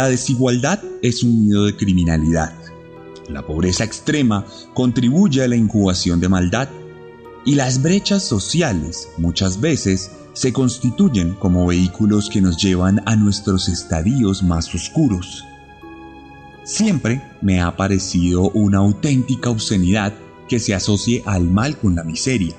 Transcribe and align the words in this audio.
La 0.00 0.08
desigualdad 0.08 0.82
es 1.02 1.22
un 1.22 1.42
nido 1.42 1.66
de 1.66 1.76
criminalidad. 1.76 2.54
La 3.28 3.46
pobreza 3.46 3.84
extrema 3.84 4.46
contribuye 4.72 5.42
a 5.42 5.46
la 5.46 5.56
incubación 5.56 6.20
de 6.20 6.28
maldad 6.30 6.70
y 7.44 7.54
las 7.54 7.82
brechas 7.82 8.22
sociales 8.24 9.08
muchas 9.18 9.60
veces 9.60 10.10
se 10.32 10.54
constituyen 10.54 11.34
como 11.34 11.66
vehículos 11.66 12.30
que 12.30 12.40
nos 12.40 12.56
llevan 12.56 13.02
a 13.04 13.14
nuestros 13.14 13.68
estadios 13.68 14.42
más 14.42 14.74
oscuros. 14.74 15.44
Siempre 16.64 17.22
me 17.42 17.60
ha 17.60 17.76
parecido 17.76 18.48
una 18.52 18.78
auténtica 18.78 19.50
obscenidad 19.50 20.14
que 20.48 20.60
se 20.60 20.74
asocie 20.74 21.22
al 21.26 21.44
mal 21.44 21.76
con 21.76 21.94
la 21.94 22.04
miseria 22.04 22.54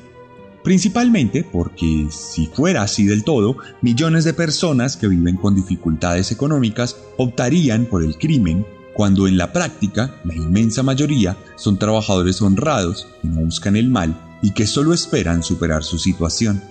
Principalmente 0.64 1.44
porque 1.44 2.08
si 2.12 2.46
fuera 2.48 2.84
así 2.84 3.06
del 3.06 3.24
todo, 3.24 3.58
millones 3.82 4.24
de 4.26 4.34
personas 4.34 4.96
que 4.96 5.08
viven 5.08 5.38
con 5.38 5.56
dificultades 5.56 6.32
económicas 6.32 6.98
optarían 7.18 7.86
por 7.86 8.04
el 8.04 8.18
crimen, 8.18 8.66
cuando 8.94 9.28
en 9.28 9.38
la 9.38 9.54
práctica 9.54 10.16
la 10.24 10.36
inmensa 10.36 10.84
mayoría 10.84 11.38
son 11.56 11.80
trabajadores 11.80 12.42
honrados 12.42 13.08
que 13.22 13.28
no 13.28 13.42
buscan 13.42 13.76
el 13.76 13.90
mal 13.90 14.16
y 14.44 14.52
que 14.52 14.68
solo 14.68 14.94
esperan 14.94 15.44
superar 15.44 15.84
su 15.84 15.98
situación. 15.98 16.62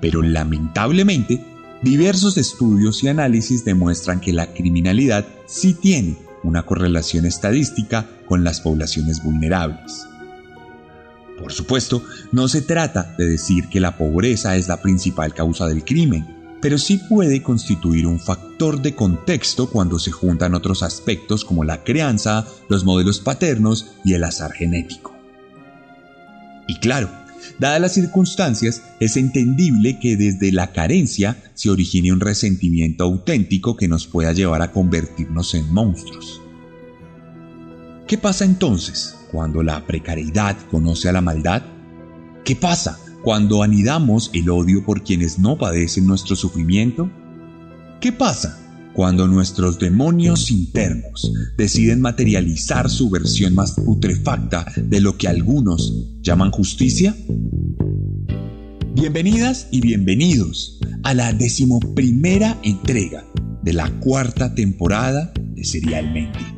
Pero 0.00 0.22
lamentablemente, 0.22 1.44
diversos 1.82 2.36
estudios 2.36 3.02
y 3.02 3.08
análisis 3.08 3.64
demuestran 3.64 4.20
que 4.20 4.32
la 4.32 4.52
criminalidad 4.52 5.26
sí 5.46 5.74
tiene 5.74 6.16
una 6.44 6.64
correlación 6.64 7.24
estadística 7.24 8.06
con 8.26 8.44
las 8.44 8.60
poblaciones 8.60 9.22
vulnerables. 9.22 10.06
Por 11.38 11.52
supuesto, 11.52 12.04
no 12.32 12.48
se 12.48 12.62
trata 12.62 13.14
de 13.18 13.26
decir 13.26 13.68
que 13.68 13.80
la 13.80 13.96
pobreza 13.96 14.56
es 14.56 14.68
la 14.68 14.80
principal 14.80 15.34
causa 15.34 15.66
del 15.66 15.84
crimen, 15.84 16.58
pero 16.60 16.78
sí 16.78 17.00
puede 17.08 17.42
constituir 17.42 18.06
un 18.06 18.20
factor 18.20 18.80
de 18.80 18.94
contexto 18.94 19.68
cuando 19.68 19.98
se 19.98 20.12
juntan 20.12 20.54
otros 20.54 20.82
aspectos 20.82 21.44
como 21.44 21.64
la 21.64 21.82
crianza, 21.82 22.46
los 22.68 22.84
modelos 22.84 23.20
paternos 23.20 23.90
y 24.04 24.14
el 24.14 24.24
azar 24.24 24.52
genético. 24.52 25.14
Y 26.66 26.76
claro, 26.76 27.10
dadas 27.58 27.80
las 27.80 27.92
circunstancias, 27.92 28.82
es 29.00 29.16
entendible 29.16 29.98
que 29.98 30.16
desde 30.16 30.52
la 30.52 30.72
carencia 30.72 31.36
se 31.54 31.68
origine 31.68 32.12
un 32.12 32.20
resentimiento 32.20 33.04
auténtico 33.04 33.76
que 33.76 33.88
nos 33.88 34.06
pueda 34.06 34.32
llevar 34.32 34.62
a 34.62 34.72
convertirnos 34.72 35.54
en 35.54 35.70
monstruos. 35.70 36.40
¿Qué 38.06 38.16
pasa 38.16 38.44
entonces 38.44 39.16
cuando 39.34 39.64
la 39.64 39.84
precariedad 39.84 40.56
conoce 40.70 41.08
a 41.08 41.12
la 41.12 41.20
maldad? 41.20 41.62
¿Qué 42.44 42.54
pasa 42.54 43.00
cuando 43.24 43.64
anidamos 43.64 44.30
el 44.32 44.48
odio 44.48 44.84
por 44.84 45.02
quienes 45.02 45.40
no 45.40 45.58
padecen 45.58 46.06
nuestro 46.06 46.36
sufrimiento? 46.36 47.10
¿Qué 48.00 48.12
pasa 48.12 48.60
cuando 48.94 49.26
nuestros 49.26 49.80
demonios 49.80 50.52
internos 50.52 51.32
deciden 51.58 52.00
materializar 52.00 52.88
su 52.88 53.10
versión 53.10 53.56
más 53.56 53.72
putrefacta 53.72 54.66
de 54.76 55.00
lo 55.00 55.18
que 55.18 55.26
algunos 55.26 55.92
llaman 56.20 56.52
justicia? 56.52 57.16
Bienvenidas 58.94 59.66
y 59.72 59.80
bienvenidos 59.80 60.78
a 61.02 61.12
la 61.12 61.32
decimoprimera 61.32 62.60
entrega 62.62 63.24
de 63.62 63.72
la 63.72 63.90
cuarta 63.98 64.54
temporada 64.54 65.32
de 65.34 65.64
Serialmente 65.64 66.53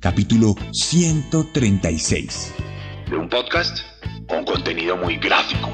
capítulo 0.00 0.54
136. 0.72 2.54
De 3.10 3.16
un 3.16 3.28
podcast 3.28 3.78
con 4.26 4.44
contenido 4.44 4.96
muy 4.96 5.16
gráfico. 5.16 5.70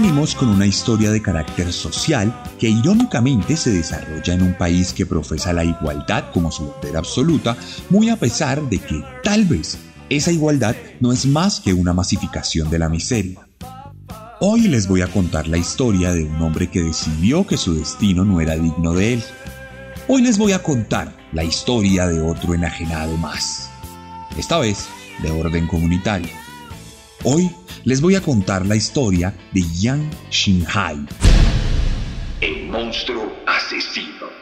Venimos 0.00 0.36
con 0.36 0.50
una 0.50 0.64
historia 0.64 1.10
de 1.10 1.20
carácter 1.20 1.72
social 1.72 2.32
que 2.56 2.68
irónicamente 2.68 3.56
se 3.56 3.72
desarrolla 3.72 4.32
en 4.32 4.42
un 4.42 4.54
país 4.54 4.92
que 4.92 5.06
profesa 5.06 5.52
la 5.52 5.64
igualdad 5.64 6.30
como 6.32 6.52
su 6.52 6.70
bandera 6.70 7.00
absoluta, 7.00 7.56
muy 7.90 8.08
a 8.08 8.14
pesar 8.14 8.62
de 8.62 8.78
que 8.78 9.02
tal 9.24 9.44
vez 9.46 9.76
esa 10.08 10.30
igualdad 10.30 10.76
no 11.00 11.10
es 11.10 11.26
más 11.26 11.58
que 11.58 11.72
una 11.74 11.94
masificación 11.94 12.70
de 12.70 12.78
la 12.78 12.88
miseria. 12.88 13.40
Hoy 14.38 14.68
les 14.68 14.86
voy 14.86 15.02
a 15.02 15.08
contar 15.08 15.48
la 15.48 15.58
historia 15.58 16.12
de 16.12 16.26
un 16.26 16.40
hombre 16.42 16.70
que 16.70 16.80
decidió 16.80 17.44
que 17.44 17.56
su 17.56 17.74
destino 17.74 18.24
no 18.24 18.40
era 18.40 18.54
digno 18.54 18.92
de 18.92 19.14
él. 19.14 19.24
Hoy 20.06 20.22
les 20.22 20.38
voy 20.38 20.52
a 20.52 20.62
contar 20.62 21.12
la 21.32 21.42
historia 21.42 22.06
de 22.06 22.20
otro 22.20 22.54
enajenado 22.54 23.16
más. 23.16 23.68
Esta 24.36 24.58
vez 24.58 24.86
de 25.24 25.32
orden 25.32 25.66
comunitario. 25.66 26.47
Hoy 27.24 27.50
les 27.84 28.00
voy 28.00 28.14
a 28.14 28.20
contar 28.20 28.64
la 28.64 28.76
historia 28.76 29.34
de 29.52 29.62
Yang 29.80 30.08
Xinhai. 30.30 31.04
El 32.40 32.68
monstruo 32.68 33.32
asesino. 33.44 34.37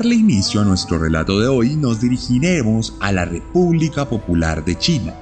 Darle 0.00 0.14
inicio 0.14 0.62
a 0.62 0.64
nuestro 0.64 0.98
relato 0.98 1.38
de 1.38 1.46
hoy, 1.46 1.76
nos 1.76 2.00
dirigiremos 2.00 2.94
a 3.00 3.12
la 3.12 3.26
República 3.26 4.08
Popular 4.08 4.64
de 4.64 4.78
China, 4.78 5.12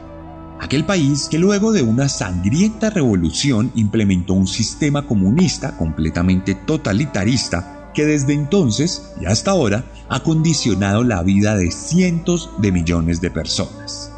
aquel 0.61 0.85
país 0.85 1.27
que 1.29 1.37
luego 1.37 1.73
de 1.73 1.83
una 1.83 2.09
sangrienta 2.09 2.89
revolución 2.89 3.73
implementó 3.75 4.35
un 4.35 4.47
sistema 4.47 5.05
comunista 5.05 5.77
completamente 5.77 6.55
totalitarista 6.55 7.91
que 7.93 8.07
desde 8.07 8.35
entonces 8.35 9.15
y 9.21 9.27
hasta 9.27 9.51
ahora 9.51 9.85
ha 10.09 10.23
condicionado 10.23 11.03
la 11.03 11.25
vida 11.25 11.57
de 11.57 11.73
cientos 11.73 12.49
de 12.59 12.71
millones 12.71 13.21
de 13.21 13.33
personas. 13.33 14.13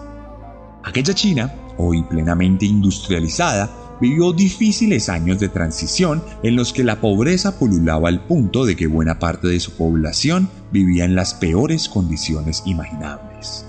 Aquella 0.85 1.15
China, 1.15 1.55
hoy 1.79 2.03
plenamente 2.03 2.67
industrializada, 2.67 3.71
vivió 4.01 4.33
difíciles 4.33 5.09
años 5.09 5.39
de 5.39 5.49
transición 5.49 6.23
en 6.43 6.57
los 6.57 6.73
que 6.73 6.85
la 6.85 7.01
pobreza 7.01 7.59
pululaba 7.59 8.09
al 8.09 8.25
punto 8.27 8.65
de 8.65 8.77
que 8.77 8.87
buena 8.87 9.19
parte 9.19 9.49
de 9.49 9.61
su 9.61 9.73
población 9.73 10.49
vivía 10.73 11.05
en 11.05 11.15
las 11.15 11.35
peores 11.35 11.89
condiciones 11.89 12.63
imaginables. 12.67 13.65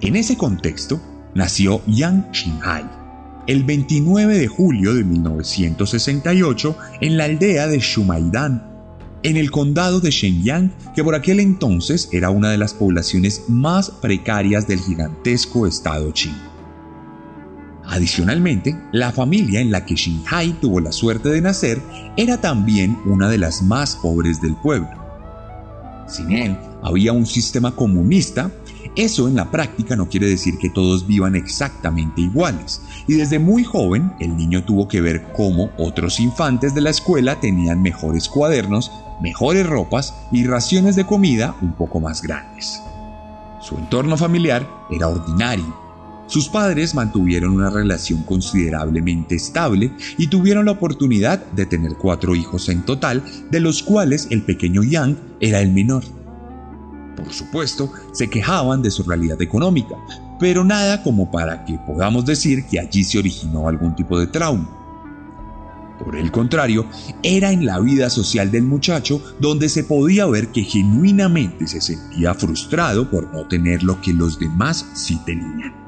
En 0.00 0.16
ese 0.16 0.36
contexto 0.36 1.00
nació 1.34 1.82
Yang 1.86 2.28
Xinhai 2.32 3.06
el 3.46 3.62
29 3.62 4.38
de 4.38 4.48
julio 4.48 4.94
de 4.94 5.04
1968 5.04 6.76
en 7.00 7.16
la 7.16 7.24
aldea 7.24 7.68
de 7.68 7.78
Shumaidan, 7.78 8.76
en 9.22 9.36
el 9.36 9.50
condado 9.50 10.00
de 10.00 10.10
Shenyang, 10.10 10.72
que 10.94 11.04
por 11.04 11.14
aquel 11.14 11.40
entonces 11.40 12.08
era 12.12 12.30
una 12.30 12.50
de 12.50 12.58
las 12.58 12.74
poblaciones 12.74 13.44
más 13.48 13.90
precarias 13.90 14.66
del 14.66 14.80
gigantesco 14.80 15.66
estado 15.66 16.10
chino. 16.12 16.55
Adicionalmente, 17.88 18.76
la 18.92 19.12
familia 19.12 19.60
en 19.60 19.70
la 19.70 19.84
que 19.84 19.96
Xinhai 19.96 20.54
tuvo 20.60 20.80
la 20.80 20.92
suerte 20.92 21.28
de 21.28 21.40
nacer 21.40 21.80
era 22.16 22.40
también 22.40 22.98
una 23.06 23.28
de 23.28 23.38
las 23.38 23.62
más 23.62 23.96
pobres 23.96 24.40
del 24.40 24.56
pueblo. 24.56 24.90
Si 26.08 26.24
bien 26.24 26.58
había 26.82 27.12
un 27.12 27.26
sistema 27.26 27.72
comunista, 27.72 28.50
eso 28.96 29.28
en 29.28 29.36
la 29.36 29.50
práctica 29.50 29.96
no 29.96 30.08
quiere 30.08 30.28
decir 30.28 30.58
que 30.58 30.70
todos 30.70 31.06
vivan 31.06 31.36
exactamente 31.36 32.20
iguales, 32.20 32.80
y 33.06 33.14
desde 33.14 33.38
muy 33.38 33.62
joven 33.64 34.12
el 34.20 34.36
niño 34.36 34.64
tuvo 34.64 34.88
que 34.88 35.00
ver 35.00 35.32
cómo 35.32 35.70
otros 35.78 36.18
infantes 36.20 36.74
de 36.74 36.80
la 36.80 36.90
escuela 36.90 37.40
tenían 37.40 37.82
mejores 37.82 38.28
cuadernos, 38.28 38.90
mejores 39.20 39.66
ropas 39.66 40.14
y 40.32 40.44
raciones 40.44 40.96
de 40.96 41.06
comida 41.06 41.56
un 41.62 41.72
poco 41.72 42.00
más 42.00 42.22
grandes. 42.22 42.80
Su 43.60 43.76
entorno 43.76 44.16
familiar 44.16 44.68
era 44.90 45.08
ordinario 45.08 45.85
sus 46.26 46.48
padres 46.48 46.94
mantuvieron 46.94 47.54
una 47.54 47.70
relación 47.70 48.22
considerablemente 48.24 49.36
estable 49.36 49.92
y 50.18 50.26
tuvieron 50.26 50.66
la 50.66 50.72
oportunidad 50.72 51.44
de 51.52 51.66
tener 51.66 51.94
cuatro 51.94 52.34
hijos 52.34 52.68
en 52.68 52.82
total, 52.82 53.22
de 53.50 53.60
los 53.60 53.82
cuales 53.82 54.26
el 54.30 54.42
pequeño 54.42 54.82
Yang 54.82 55.16
era 55.40 55.60
el 55.60 55.72
menor. 55.72 56.02
Por 57.16 57.32
supuesto, 57.32 57.90
se 58.12 58.28
quejaban 58.28 58.82
de 58.82 58.90
su 58.90 59.02
realidad 59.04 59.40
económica, 59.40 59.94
pero 60.38 60.64
nada 60.64 61.02
como 61.02 61.30
para 61.30 61.64
que 61.64 61.78
podamos 61.86 62.26
decir 62.26 62.66
que 62.66 62.80
allí 62.80 63.04
se 63.04 63.18
originó 63.18 63.68
algún 63.68 63.94
tipo 63.94 64.18
de 64.18 64.26
trauma. 64.26 64.68
Por 65.98 66.16
el 66.16 66.30
contrario, 66.30 66.86
era 67.22 67.52
en 67.52 67.64
la 67.64 67.80
vida 67.80 68.10
social 68.10 68.50
del 68.50 68.64
muchacho 68.64 69.22
donde 69.40 69.68
se 69.70 69.82
podía 69.82 70.26
ver 70.26 70.48
que 70.48 70.62
genuinamente 70.62 71.66
se 71.66 71.80
sentía 71.80 72.34
frustrado 72.34 73.10
por 73.10 73.32
no 73.32 73.48
tener 73.48 73.82
lo 73.82 74.00
que 74.02 74.12
los 74.12 74.38
demás 74.38 74.86
sí 74.92 75.18
tenían. 75.24 75.85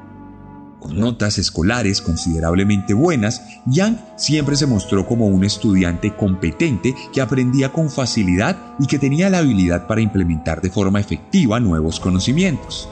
Con 0.79 0.97
notas 0.97 1.37
escolares 1.37 2.01
considerablemente 2.01 2.93
buenas, 2.93 3.41
Yang 3.65 3.99
siempre 4.15 4.55
se 4.55 4.65
mostró 4.65 5.05
como 5.05 5.27
un 5.27 5.43
estudiante 5.43 6.15
competente 6.15 6.95
que 7.11 7.21
aprendía 7.21 7.73
con 7.73 7.89
facilidad 7.89 8.57
y 8.79 8.87
que 8.87 8.97
tenía 8.97 9.29
la 9.29 9.39
habilidad 9.39 9.87
para 9.87 10.01
implementar 10.01 10.61
de 10.61 10.69
forma 10.69 11.01
efectiva 11.01 11.59
nuevos 11.59 11.99
conocimientos. 11.99 12.87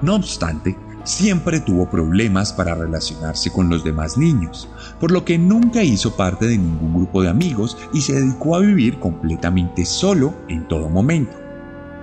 No 0.00 0.14
obstante, 0.14 0.74
siempre 1.04 1.60
tuvo 1.60 1.88
problemas 1.90 2.54
para 2.54 2.74
relacionarse 2.74 3.50
con 3.50 3.68
los 3.68 3.84
demás 3.84 4.16
niños, 4.16 4.68
por 4.98 5.10
lo 5.10 5.24
que 5.24 5.36
nunca 5.36 5.82
hizo 5.82 6.16
parte 6.16 6.46
de 6.46 6.56
ningún 6.56 6.94
grupo 6.94 7.22
de 7.22 7.28
amigos 7.28 7.76
y 7.92 8.00
se 8.00 8.14
dedicó 8.14 8.56
a 8.56 8.60
vivir 8.60 8.98
completamente 8.98 9.84
solo 9.84 10.34
en 10.48 10.66
todo 10.66 10.88
momento, 10.88 11.36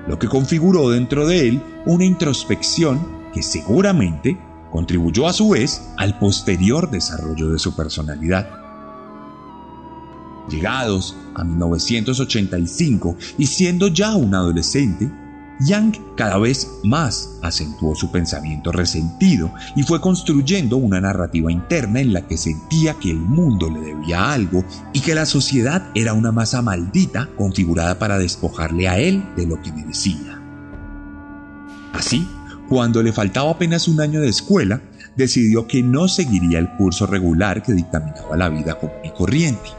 lo 0.08 0.20
que 0.20 0.28
configuró 0.28 0.90
dentro 0.92 1.26
de 1.28 1.48
él 1.50 1.64
una 1.86 2.06
introspección 2.06 3.24
que 3.34 3.42
seguramente 3.42 4.38
contribuyó 4.74 5.28
a 5.28 5.34
su 5.34 5.50
vez 5.50 5.84
al 5.98 6.18
posterior 6.18 6.90
desarrollo 6.90 7.52
de 7.52 7.60
su 7.60 7.76
personalidad. 7.76 8.50
Llegados 10.50 11.16
a 11.36 11.44
1985 11.44 13.16
y 13.38 13.46
siendo 13.46 13.88
ya 13.88 14.16
un 14.16 14.34
adolescente, 14.34 15.12
Yang 15.60 16.02
cada 16.18 16.40
vez 16.40 16.68
más 16.84 17.38
acentuó 17.44 17.96
su 17.96 18.12
pensamiento 18.12 18.72
resentido 18.72 19.54
y 19.76 19.84
fue 19.84 20.02
construyendo 20.02 20.78
una 20.78 21.00
narrativa 21.00 21.52
interna 21.52 22.02
en 22.02 22.12
la 22.12 22.28
que 22.28 22.38
sentía 22.38 22.96
que 22.96 23.12
el 23.12 23.20
mundo 23.20 23.70
le 23.70 23.80
debía 23.80 24.34
algo 24.34 24.66
y 24.94 25.02
que 25.02 25.14
la 25.14 25.28
sociedad 25.28 25.92
era 25.94 26.14
una 26.14 26.32
masa 26.32 26.64
maldita 26.64 27.30
configurada 27.38 28.00
para 28.00 28.18
despojarle 28.18 28.90
a 28.90 28.98
él 28.98 29.24
de 29.38 29.46
lo 29.46 29.62
que 29.62 29.72
merecía. 29.72 30.42
Así, 31.94 32.28
cuando 32.70 33.04
le 33.04 33.14
faltaba 33.14 33.52
apenas 33.52 33.88
un 33.88 34.02
año 34.02 34.22
de 34.22 34.30
escuela, 34.30 34.82
decidió 35.16 35.68
que 35.68 35.84
no 35.84 36.08
seguiría 36.08 36.60
el 36.60 36.70
curso 36.76 37.06
regular 37.06 37.62
que 37.62 37.74
dictaminaba 37.74 38.38
la 38.38 38.50
vida 38.50 38.80
común 38.80 38.98
y 39.04 39.10
corriente. 39.12 39.70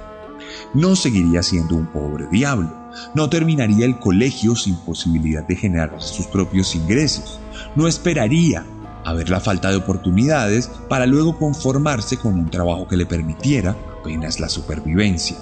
No 0.75 0.97
seguiría 0.97 1.43
siendo 1.43 1.75
un 1.77 1.87
pobre 1.87 2.27
diablo, 2.31 2.73
no 3.15 3.29
terminaría 3.29 3.87
el 3.87 3.99
colegio 3.99 4.55
sin 4.57 4.77
posibilidad 4.77 5.47
de 5.47 5.57
generar 5.57 6.01
sus 6.01 6.27
propios 6.27 6.75
ingresos, 6.75 7.41
no 7.75 7.89
esperaría 7.89 8.65
a 9.05 9.13
ver 9.13 9.31
la 9.31 9.41
falta 9.41 9.71
de 9.71 9.77
oportunidades 9.77 10.71
para 10.89 11.07
luego 11.07 11.39
conformarse 11.39 12.17
con 12.17 12.35
un 12.35 12.51
trabajo 12.51 12.89
que 12.89 12.97
le 12.97 13.07
permitiera 13.07 13.77
apenas 14.01 14.41
la 14.41 14.49
supervivencia. 14.49 15.37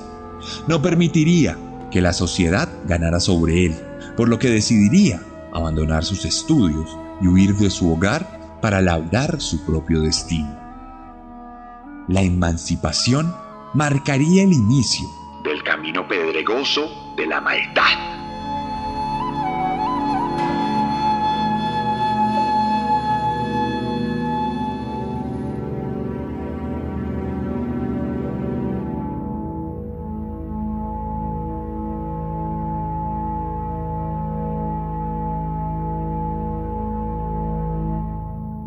No 0.66 0.82
permitiría 0.82 1.56
que 1.90 2.00
la 2.00 2.12
sociedad 2.12 2.68
ganara 2.86 3.20
sobre 3.20 3.66
él, 3.66 3.74
por 4.16 4.28
lo 4.28 4.38
que 4.38 4.50
decidiría 4.50 5.22
abandonar 5.52 6.04
sus 6.04 6.24
estudios 6.24 6.96
y 7.22 7.28
huir 7.28 7.54
de 7.54 7.70
su 7.70 7.92
hogar 7.92 8.58
para 8.60 8.80
labrar 8.80 9.40
su 9.40 9.64
propio 9.64 10.00
destino. 10.00 10.58
La 12.08 12.20
emancipación 12.22 13.34
marcaría 13.74 14.42
el 14.42 14.52
inicio 14.52 15.08
del 15.44 15.62
camino 15.62 16.06
pedregoso 16.06 17.14
de 17.16 17.26
la 17.26 17.40
maldad. 17.40 18.21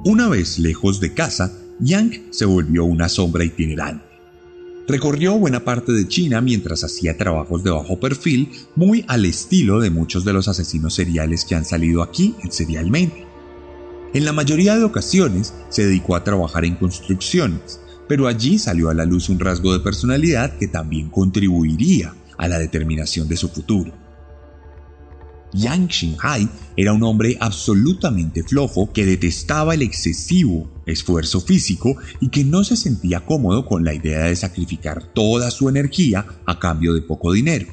Una 0.08 0.30
vez 0.30 0.60
lejos 0.60 1.00
de 1.00 1.16
casa, 1.16 1.52
Yang 1.80 2.28
se 2.30 2.46
volvió 2.46 2.86
una 2.86 3.10
sombra 3.10 3.44
itinerante. 3.44 4.06
Recorrió 4.88 5.40
buena 5.40 5.66
parte 5.66 5.94
de 5.94 6.08
China 6.08 6.42
mientras 6.42 6.84
hacía 6.84 7.18
trabajos 7.18 7.64
de 7.64 7.72
bajo 7.72 8.00
perfil, 8.00 8.52
muy 8.76 9.04
al 9.08 9.26
estilo 9.26 9.80
de 9.80 9.90
muchos 9.90 10.24
de 10.24 10.32
los 10.32 10.48
asesinos 10.48 10.94
seriales 10.94 11.44
que 11.44 11.56
han 11.56 11.66
salido 11.66 12.04
aquí 12.04 12.36
en 12.44 12.52
Serialmente. 12.52 13.26
En 14.14 14.26
la 14.26 14.32
mayoría 14.32 14.78
de 14.78 14.84
ocasiones 14.84 15.56
se 15.70 15.88
dedicó 15.88 16.16
a 16.16 16.24
trabajar 16.24 16.66
en 16.66 16.76
construcciones, 16.76 17.80
pero 18.08 18.28
allí 18.28 18.60
salió 18.60 18.92
a 18.92 18.94
la 18.94 19.06
luz 19.06 19.30
un 19.30 19.40
rasgo 19.40 19.74
de 19.74 19.80
personalidad 19.80 20.56
que 20.60 20.68
también 20.68 21.10
contribuiría 21.10 22.14
a 22.38 22.48
la 22.48 22.60
determinación 22.60 23.28
de 23.28 23.38
su 23.38 23.50
futuro. 23.50 24.05
Yang 25.56 25.88
Xinhai 25.88 26.50
era 26.76 26.92
un 26.92 27.02
hombre 27.04 27.38
absolutamente 27.40 28.44
flojo 28.44 28.92
que 28.92 29.06
detestaba 29.06 29.74
el 29.74 29.82
excesivo 29.82 30.70
esfuerzo 30.86 31.40
físico 31.40 31.96
y 32.20 32.30
que 32.30 32.44
no 32.44 32.64
se 32.64 32.76
sentía 32.76 33.26
cómodo 33.26 33.66
con 33.66 33.86
la 33.86 33.94
idea 33.94 34.24
de 34.26 34.36
sacrificar 34.36 35.14
toda 35.14 35.50
su 35.52 35.70
energía 35.70 36.26
a 36.46 36.60
cambio 36.60 36.94
de 36.94 37.02
poco 37.02 37.32
dinero. 37.32 37.68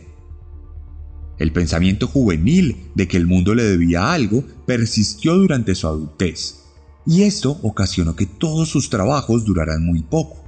El 1.39 1.53
pensamiento 1.53 2.07
juvenil 2.07 2.91
de 2.95 3.09
que 3.09 3.17
el 3.17 3.27
mundo 3.27 3.55
le 3.55 3.65
debía 3.65 4.13
algo 4.13 4.45
persistió 4.65 5.35
durante 5.35 5.75
su 5.75 5.89
adultez, 5.89 6.61
y 7.05 7.23
esto 7.23 7.59
ocasionó 7.63 8.15
que 8.15 8.27
todos 8.27 8.69
sus 8.69 8.91
trabajos 8.91 9.45
duraran 9.45 9.85
muy 9.85 10.03
poco. 10.03 10.42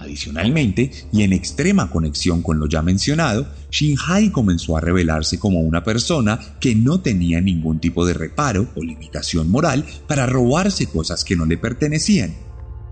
Adicionalmente, 0.00 0.90
y 1.12 1.24
en 1.24 1.34
extrema 1.34 1.90
conexión 1.90 2.40
con 2.40 2.58
lo 2.58 2.66
ya 2.66 2.80
mencionado, 2.80 3.46
Shinhai 3.70 4.30
comenzó 4.30 4.78
a 4.78 4.80
revelarse 4.80 5.38
como 5.38 5.60
una 5.60 5.84
persona 5.84 6.40
que 6.58 6.74
no 6.74 7.02
tenía 7.02 7.42
ningún 7.42 7.80
tipo 7.80 8.06
de 8.06 8.14
reparo 8.14 8.70
o 8.74 8.82
limitación 8.82 9.50
moral 9.50 9.84
para 10.08 10.24
robarse 10.24 10.86
cosas 10.86 11.22
que 11.22 11.36
no 11.36 11.44
le 11.44 11.58
pertenecían, 11.58 12.34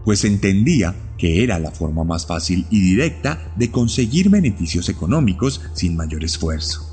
pues 0.05 0.23
entendía 0.25 0.95
que 1.17 1.43
era 1.43 1.59
la 1.59 1.71
forma 1.71 2.05
más 2.05 2.27
fácil 2.27 2.67
y 2.69 2.79
directa 2.79 3.53
de 3.57 3.71
conseguir 3.71 4.29
beneficios 4.29 4.91
económicos 4.91 5.63
sin 5.73 5.97
mayor 5.97 6.25
esfuerzo 6.25 6.85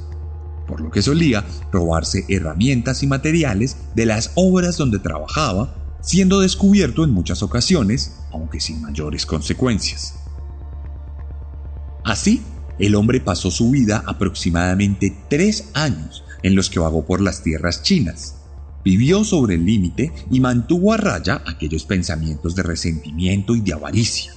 por 0.66 0.82
lo 0.82 0.90
que 0.90 1.04
solía 1.04 1.46
robarse 1.72 2.26
herramientas 2.28 3.04
y 3.04 3.08
materiales 3.08 3.78
de 3.94 4.08
las 4.08 4.32
obras 4.34 4.78
donde 4.78 4.98
trabajaba 4.98 5.85
siendo 6.06 6.40
descubierto 6.40 7.04
en 7.04 7.12
muchas 7.12 7.44
ocasiones, 7.44 8.20
aunque 8.32 8.62
sin 8.62 8.82
mayores 8.82 9.26
consecuencias. 9.26 10.16
Así, 12.06 12.42
el 12.80 12.96
hombre 12.96 13.20
pasó 13.20 13.52
su 13.52 13.72
vida 13.72 14.04
aproximadamente 14.06 15.14
tres 15.30 15.72
años 15.74 16.24
en 16.44 16.56
los 16.56 16.70
que 16.70 16.80
vagó 16.80 17.06
por 17.06 17.20
las 17.20 17.44
tierras 17.44 17.84
chinas, 17.84 18.36
Vivió 18.86 19.24
sobre 19.24 19.56
el 19.56 19.66
límite 19.66 20.14
y 20.30 20.40
mantuvo 20.40 20.94
a 20.94 20.98
raya 20.98 21.42
aquellos 21.48 21.86
pensamientos 21.86 22.54
de 22.54 22.62
resentimiento 22.62 23.56
y 23.56 23.62
de 23.62 23.74
avaricia. 23.74 24.32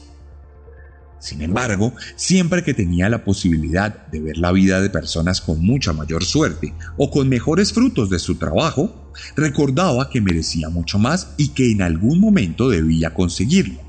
Sin 1.21 1.43
embargo, 1.43 1.93
siempre 2.17 2.63
que 2.63 2.75
tenía 2.75 3.09
la 3.09 3.25
posibilidad 3.25 4.07
de 4.07 4.21
ver 4.21 4.39
la 4.39 4.53
vida 4.53 4.81
de 4.81 4.91
personas 4.91 5.41
con 5.41 5.65
mucha 5.65 5.93
mayor 5.93 6.25
suerte 6.25 6.75
o 6.97 7.11
con 7.11 7.29
mejores 7.29 7.73
frutos 7.73 8.09
de 8.11 8.19
su 8.19 8.37
trabajo, 8.37 9.13
recordaba 9.37 10.11
que 10.11 10.21
merecía 10.21 10.69
mucho 10.69 10.99
más 10.99 11.35
y 11.37 11.49
que 11.49 11.73
en 11.73 11.83
algún 11.83 12.21
momento 12.21 12.69
debía 12.69 13.15
conseguirlo 13.15 13.88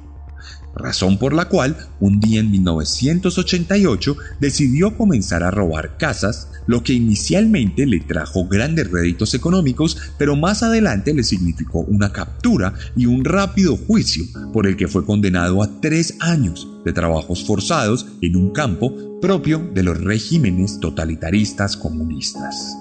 razón 0.80 1.20
por 1.20 1.34
la 1.34 1.46
cual 1.46 1.78
un 2.00 2.20
día 2.20 2.40
en 2.40 2.50
1988 2.50 4.18
decidió 4.40 4.98
comenzar 4.98 5.44
a 5.44 5.52
robar 5.52 5.98
casas, 5.98 6.50
lo 6.66 6.84
que 6.84 6.94
inicialmente 6.94 7.86
le 7.86 8.00
trajo 8.00 8.48
grandes 8.48 8.90
réditos 8.90 9.34
económicos, 9.34 9.98
pero 10.18 10.36
más 10.36 10.64
adelante 10.64 11.14
le 11.14 11.24
significó 11.24 11.80
una 11.82 12.12
captura 12.12 12.74
y 12.96 13.06
un 13.06 13.24
rápido 13.24 13.78
juicio 13.78 14.26
por 14.52 14.66
el 14.66 14.76
que 14.76 14.88
fue 14.88 15.06
condenado 15.06 15.62
a 15.62 15.80
tres 15.82 16.16
años 16.20 16.68
de 16.84 16.94
trabajos 16.94 17.44
forzados 17.46 18.08
en 18.22 18.36
un 18.36 18.52
campo 18.52 19.20
propio 19.22 19.70
de 19.74 19.84
los 19.84 20.00
regímenes 20.02 20.80
totalitaristas 20.80 21.78
comunistas. 21.78 22.76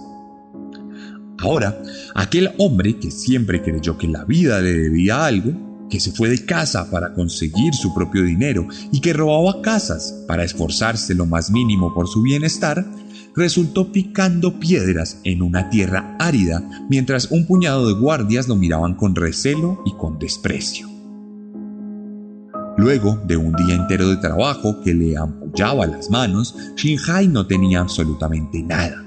Ahora, 1.38 1.80
aquel 2.14 2.50
hombre 2.58 2.98
que 2.98 3.10
siempre 3.10 3.62
creyó 3.62 3.96
que 3.96 4.08
la 4.08 4.24
vida 4.24 4.60
le 4.60 4.72
debía 4.72 5.24
algo, 5.24 5.67
que 5.88 6.00
se 6.00 6.12
fue 6.12 6.28
de 6.28 6.44
casa 6.44 6.90
para 6.90 7.14
conseguir 7.14 7.74
su 7.74 7.94
propio 7.94 8.24
dinero 8.24 8.66
y 8.92 9.00
que 9.00 9.12
robaba 9.12 9.62
casas 9.62 10.24
para 10.26 10.44
esforzarse 10.44 11.14
lo 11.14 11.26
más 11.26 11.50
mínimo 11.50 11.94
por 11.94 12.08
su 12.08 12.22
bienestar, 12.22 12.86
resultó 13.34 13.92
picando 13.92 14.58
piedras 14.58 15.20
en 15.24 15.42
una 15.42 15.70
tierra 15.70 16.16
árida 16.18 16.62
mientras 16.88 17.30
un 17.30 17.46
puñado 17.46 17.86
de 17.88 17.94
guardias 17.94 18.48
lo 18.48 18.56
miraban 18.56 18.94
con 18.94 19.14
recelo 19.14 19.82
y 19.86 19.92
con 19.92 20.18
desprecio. 20.18 20.88
Luego 22.76 23.18
de 23.26 23.36
un 23.36 23.54
día 23.54 23.74
entero 23.74 24.08
de 24.08 24.16
trabajo 24.16 24.80
que 24.82 24.94
le 24.94 25.16
ampollaba 25.16 25.86
las 25.86 26.10
manos, 26.10 26.54
Shinhai 26.76 27.26
no 27.26 27.46
tenía 27.46 27.80
absolutamente 27.80 28.62
nada. 28.62 29.04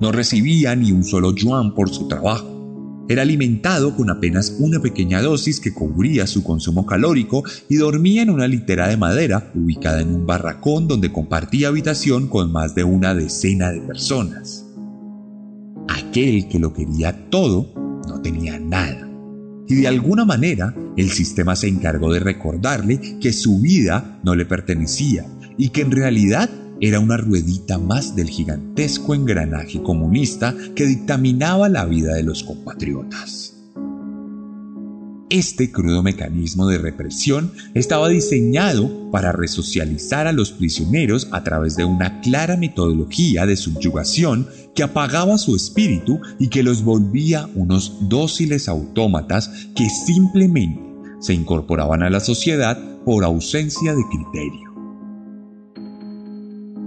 No 0.00 0.12
recibía 0.12 0.76
ni 0.76 0.92
un 0.92 1.04
solo 1.04 1.34
yuan 1.34 1.74
por 1.74 1.88
su 1.88 2.08
trabajo 2.08 2.59
era 3.10 3.22
alimentado 3.22 3.96
con 3.96 4.08
apenas 4.08 4.54
una 4.60 4.78
pequeña 4.78 5.20
dosis 5.20 5.58
que 5.58 5.74
cubría 5.74 6.28
su 6.28 6.44
consumo 6.44 6.86
calórico 6.86 7.42
y 7.68 7.74
dormía 7.74 8.22
en 8.22 8.30
una 8.30 8.46
litera 8.46 8.86
de 8.86 8.96
madera 8.96 9.50
ubicada 9.52 10.00
en 10.00 10.14
un 10.14 10.26
barracón 10.26 10.86
donde 10.86 11.10
compartía 11.10 11.68
habitación 11.68 12.28
con 12.28 12.52
más 12.52 12.76
de 12.76 12.84
una 12.84 13.12
decena 13.12 13.72
de 13.72 13.80
personas. 13.80 14.64
Aquel 15.88 16.46
que 16.46 16.60
lo 16.60 16.72
quería 16.72 17.28
todo 17.30 18.00
no 18.06 18.20
tenía 18.22 18.60
nada. 18.60 19.10
Y 19.66 19.74
de 19.74 19.88
alguna 19.88 20.24
manera 20.24 20.72
el 20.96 21.10
sistema 21.10 21.56
se 21.56 21.66
encargó 21.66 22.12
de 22.12 22.20
recordarle 22.20 23.18
que 23.20 23.32
su 23.32 23.60
vida 23.60 24.20
no 24.22 24.36
le 24.36 24.46
pertenecía 24.46 25.26
y 25.58 25.70
que 25.70 25.80
en 25.80 25.90
realidad 25.90 26.48
era 26.80 26.98
una 26.98 27.16
ruedita 27.16 27.78
más 27.78 28.16
del 28.16 28.28
gigantesco 28.28 29.14
engranaje 29.14 29.82
comunista 29.82 30.54
que 30.74 30.86
dictaminaba 30.86 31.68
la 31.68 31.84
vida 31.84 32.14
de 32.14 32.22
los 32.22 32.42
compatriotas. 32.42 33.56
Este 35.28 35.70
crudo 35.70 36.02
mecanismo 36.02 36.66
de 36.66 36.78
represión 36.78 37.52
estaba 37.74 38.08
diseñado 38.08 39.10
para 39.12 39.30
resocializar 39.30 40.26
a 40.26 40.32
los 40.32 40.50
prisioneros 40.50 41.28
a 41.30 41.44
través 41.44 41.76
de 41.76 41.84
una 41.84 42.20
clara 42.20 42.56
metodología 42.56 43.46
de 43.46 43.56
subyugación 43.56 44.48
que 44.74 44.82
apagaba 44.82 45.38
su 45.38 45.54
espíritu 45.54 46.18
y 46.40 46.48
que 46.48 46.64
los 46.64 46.82
volvía 46.82 47.48
unos 47.54 48.08
dóciles 48.08 48.68
autómatas 48.68 49.68
que 49.76 49.88
simplemente 49.88 50.82
se 51.20 51.34
incorporaban 51.34 52.02
a 52.02 52.10
la 52.10 52.18
sociedad 52.18 52.76
por 53.04 53.22
ausencia 53.22 53.94
de 53.94 54.02
criterio. 54.10 54.69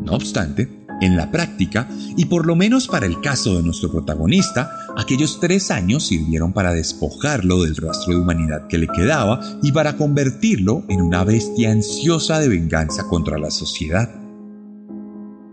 No 0.04 0.14
obstante, 0.14 0.84
en 1.02 1.18
la 1.18 1.32
práctica, 1.32 1.90
y 2.16 2.26
por 2.26 2.46
lo 2.46 2.56
menos 2.56 2.88
para 2.88 3.06
el 3.06 3.22
caso 3.22 3.56
de 3.56 3.64
nuestro 3.64 3.92
protagonista, 3.92 4.72
aquellos 4.98 5.40
tres 5.40 5.72
años 5.72 6.08
sirvieron 6.08 6.54
para 6.54 6.74
despojarlo 6.74 7.64
del 7.64 7.76
rastro 7.76 8.14
de 8.14 8.22
humanidad 8.22 8.68
que 8.68 8.78
le 8.78 8.88
quedaba 8.88 9.40
y 9.62 9.72
para 9.72 9.98
convertirlo 9.98 10.84
en 10.90 11.02
una 11.02 11.24
bestia 11.24 11.72
ansiosa 11.72 12.40
de 12.40 12.50
venganza 12.50 13.04
contra 13.08 13.38
la 13.38 13.52
sociedad. 13.52 14.10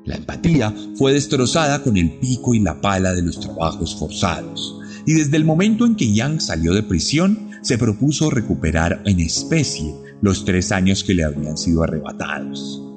La 0.04 0.16
empatía 0.16 0.74
fue 0.96 1.12
destrozada 1.12 1.82
con 1.82 1.96
el 1.96 2.18
pico 2.18 2.54
y 2.54 2.60
la 2.60 2.80
pala 2.80 3.12
de 3.12 3.22
los 3.22 3.38
trabajos 3.38 3.96
forzados, 3.96 4.78
y 5.06 5.14
desde 5.14 5.36
el 5.36 5.44
momento 5.44 5.86
en 5.86 5.94
que 5.94 6.12
Yang 6.12 6.40
salió 6.40 6.74
de 6.74 6.82
prisión, 6.82 7.50
se 7.62 7.78
propuso 7.78 8.30
recuperar 8.30 9.02
en 9.04 9.20
especie 9.20 9.94
los 10.22 10.44
tres 10.44 10.72
años 10.72 11.04
que 11.04 11.14
le 11.14 11.24
habían 11.24 11.58
sido 11.58 11.82
arrebatados 11.82 12.89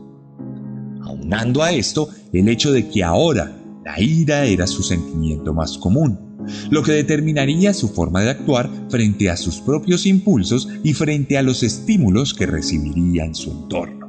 a 1.62 1.72
esto 1.72 2.10
el 2.32 2.50
hecho 2.50 2.72
de 2.72 2.88
que 2.90 3.04
ahora 3.04 3.60
la 3.86 4.02
ira 4.02 4.46
era 4.46 4.66
su 4.68 4.82
sentimiento 4.82 5.54
más 5.54 5.78
común, 5.78 6.18
lo 6.70 6.84
que 6.84 6.94
determinaría 6.94 7.74
su 7.74 7.90
forma 7.90 8.22
de 8.22 8.30
actuar 8.30 8.70
frente 8.90 9.30
a 9.30 9.38
sus 9.38 9.60
propios 9.60 10.06
impulsos 10.06 10.70
y 10.84 10.94
frente 10.94 11.38
a 11.38 11.42
los 11.42 11.64
estímulos 11.64 12.34
que 12.34 12.46
recibiría 12.46 13.26
en 13.26 13.36
su 13.36 13.52
entorno. 13.52 14.04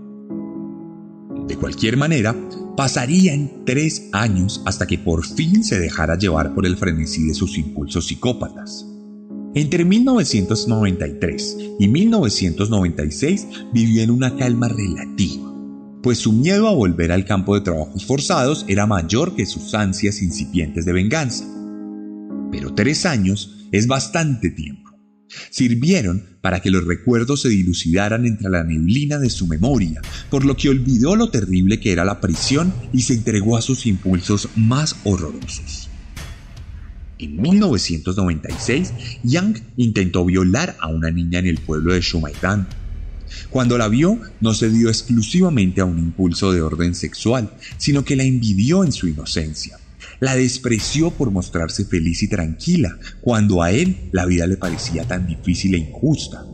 De 1.47 1.57
cualquier 1.57 1.97
manera, 1.97 2.35
pasarían 2.77 3.65
tres 3.67 4.09
años 4.13 4.63
hasta 4.65 4.87
que 4.87 4.99
por 4.99 5.27
fin 5.27 5.63
se 5.63 5.79
dejara 5.79 6.17
llevar 6.17 6.55
por 6.55 6.67
el 6.67 6.77
frenesí 6.77 7.27
de 7.27 7.35
sus 7.35 7.59
impulsos 7.59 8.07
psicópatas. 8.07 8.87
Entre 9.55 9.85
1993 9.85 11.59
y 11.79 11.89
1996 11.89 13.47
vivió 13.73 14.03
en 14.03 14.11
una 14.11 14.37
calma 14.37 14.69
relativa 14.69 15.54
pues 16.05 16.19
su 16.19 16.35
miedo 16.35 16.69
a 16.69 16.75
volver 16.75 17.11
al 17.13 17.25
campo 17.25 17.55
de 17.55 17.63
trabajos 17.63 18.05
forzados 18.05 18.67
era 18.69 18.87
mayor 18.87 19.35
que 19.35 19.47
sus 19.47 19.73
ansias 19.73 20.21
incipientes 20.21 20.85
de 20.85 20.93
venganza. 20.93 21.47
Pero 22.53 22.75
tres 22.75 23.07
años 23.07 23.57
es 23.73 23.87
bastante 23.87 24.51
tiempo. 24.51 24.91
Sirvieron 25.49 26.23
para 26.43 26.61
que 26.61 26.71
los 26.71 26.85
recuerdos 26.85 27.41
se 27.41 27.49
dilucidaran 27.49 28.27
entre 28.27 28.51
la 28.51 28.65
neblina 28.65 29.19
de 29.19 29.31
su 29.31 29.47
memoria, 29.47 30.03
por 30.29 30.45
lo 30.45 30.59
que 30.59 30.69
olvidó 30.69 31.17
lo 31.17 31.31
terrible 31.31 31.81
que 31.81 31.93
era 31.93 32.05
la 32.05 32.21
prisión 32.21 32.75
y 32.93 33.01
se 33.01 33.15
entregó 33.15 33.57
a 33.57 33.63
sus 33.63 33.87
impulsos 33.87 34.51
más 34.57 34.97
horrorosos. 35.05 35.89
En 37.19 37.41
1996, 37.41 38.93
Yang 39.23 39.63
intentó 39.79 40.27
violar 40.27 40.77
a 40.81 40.89
una 40.89 41.11
niña 41.11 41.39
en 41.39 41.47
el 41.47 41.57
pueblo 41.57 41.95
de 41.95 42.03
Shumaidan, 42.03 42.69
cuando 43.51 43.79
la 43.79 43.89
vio, 43.89 44.19
no 44.41 44.55
se 44.55 44.71
dio 44.71 44.89
exclusivamente 44.89 45.81
a 45.81 45.85
un 45.85 45.99
impulso 45.99 46.53
de 46.53 46.63
orden 46.63 46.95
sexual, 46.95 47.55
sino 47.77 48.05
que 48.05 48.17
la 48.17 48.25
envidió 48.25 48.85
en 48.85 48.93
su 48.93 49.09
inocencia. 49.09 49.79
La 50.21 50.37
despreció 50.37 51.11
por 51.11 51.31
mostrarse 51.31 51.85
feliz 51.85 52.23
y 52.23 52.29
tranquila, 52.29 52.99
cuando 53.21 53.63
a 53.63 53.71
él 53.71 54.09
la 54.13 54.27
vida 54.27 54.47
le 54.47 54.57
parecía 54.57 55.05
tan 55.07 55.27
difícil 55.27 55.75
e 55.75 55.79
injusta. 55.79 56.45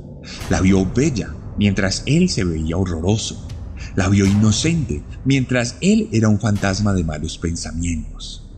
La 0.48 0.60
vio 0.60 0.84
bella, 0.86 1.34
mientras 1.58 2.02
él 2.06 2.28
se 2.28 2.44
veía 2.44 2.76
horroroso. 2.76 3.48
La 3.96 4.08
vio 4.08 4.26
inocente, 4.26 5.02
mientras 5.24 5.76
él 5.80 6.08
era 6.12 6.28
un 6.28 6.40
fantasma 6.40 6.94
de 6.94 7.04
malos 7.04 7.38
pensamientos. 7.38 8.48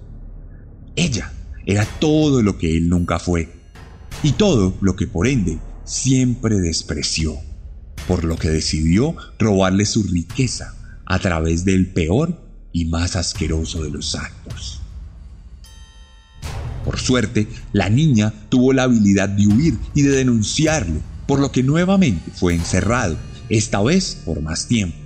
Ella 0.94 1.32
era 1.64 1.84
todo 1.84 2.42
lo 2.42 2.58
que 2.58 2.76
él 2.76 2.88
nunca 2.88 3.18
fue, 3.18 3.48
y 4.22 4.32
todo 4.32 4.76
lo 4.80 4.94
que 4.94 5.06
por 5.06 5.26
ende 5.26 5.58
siempre 5.84 6.60
despreció 6.60 7.38
por 8.06 8.24
lo 8.24 8.36
que 8.36 8.50
decidió 8.50 9.16
robarle 9.38 9.86
su 9.86 10.02
riqueza 10.02 10.74
a 11.06 11.18
través 11.18 11.64
del 11.64 11.88
peor 11.88 12.40
y 12.72 12.86
más 12.86 13.16
asqueroso 13.16 13.82
de 13.82 13.90
los 13.90 14.14
actos. 14.14 14.80
Por 16.84 16.98
suerte, 16.98 17.46
la 17.72 17.88
niña 17.88 18.32
tuvo 18.48 18.72
la 18.72 18.84
habilidad 18.84 19.28
de 19.28 19.46
huir 19.46 19.78
y 19.94 20.02
de 20.02 20.10
denunciarlo, 20.10 21.00
por 21.26 21.38
lo 21.38 21.52
que 21.52 21.62
nuevamente 21.62 22.30
fue 22.34 22.54
encerrado, 22.54 23.16
esta 23.48 23.80
vez 23.82 24.20
por 24.24 24.40
más 24.42 24.66
tiempo. 24.66 24.96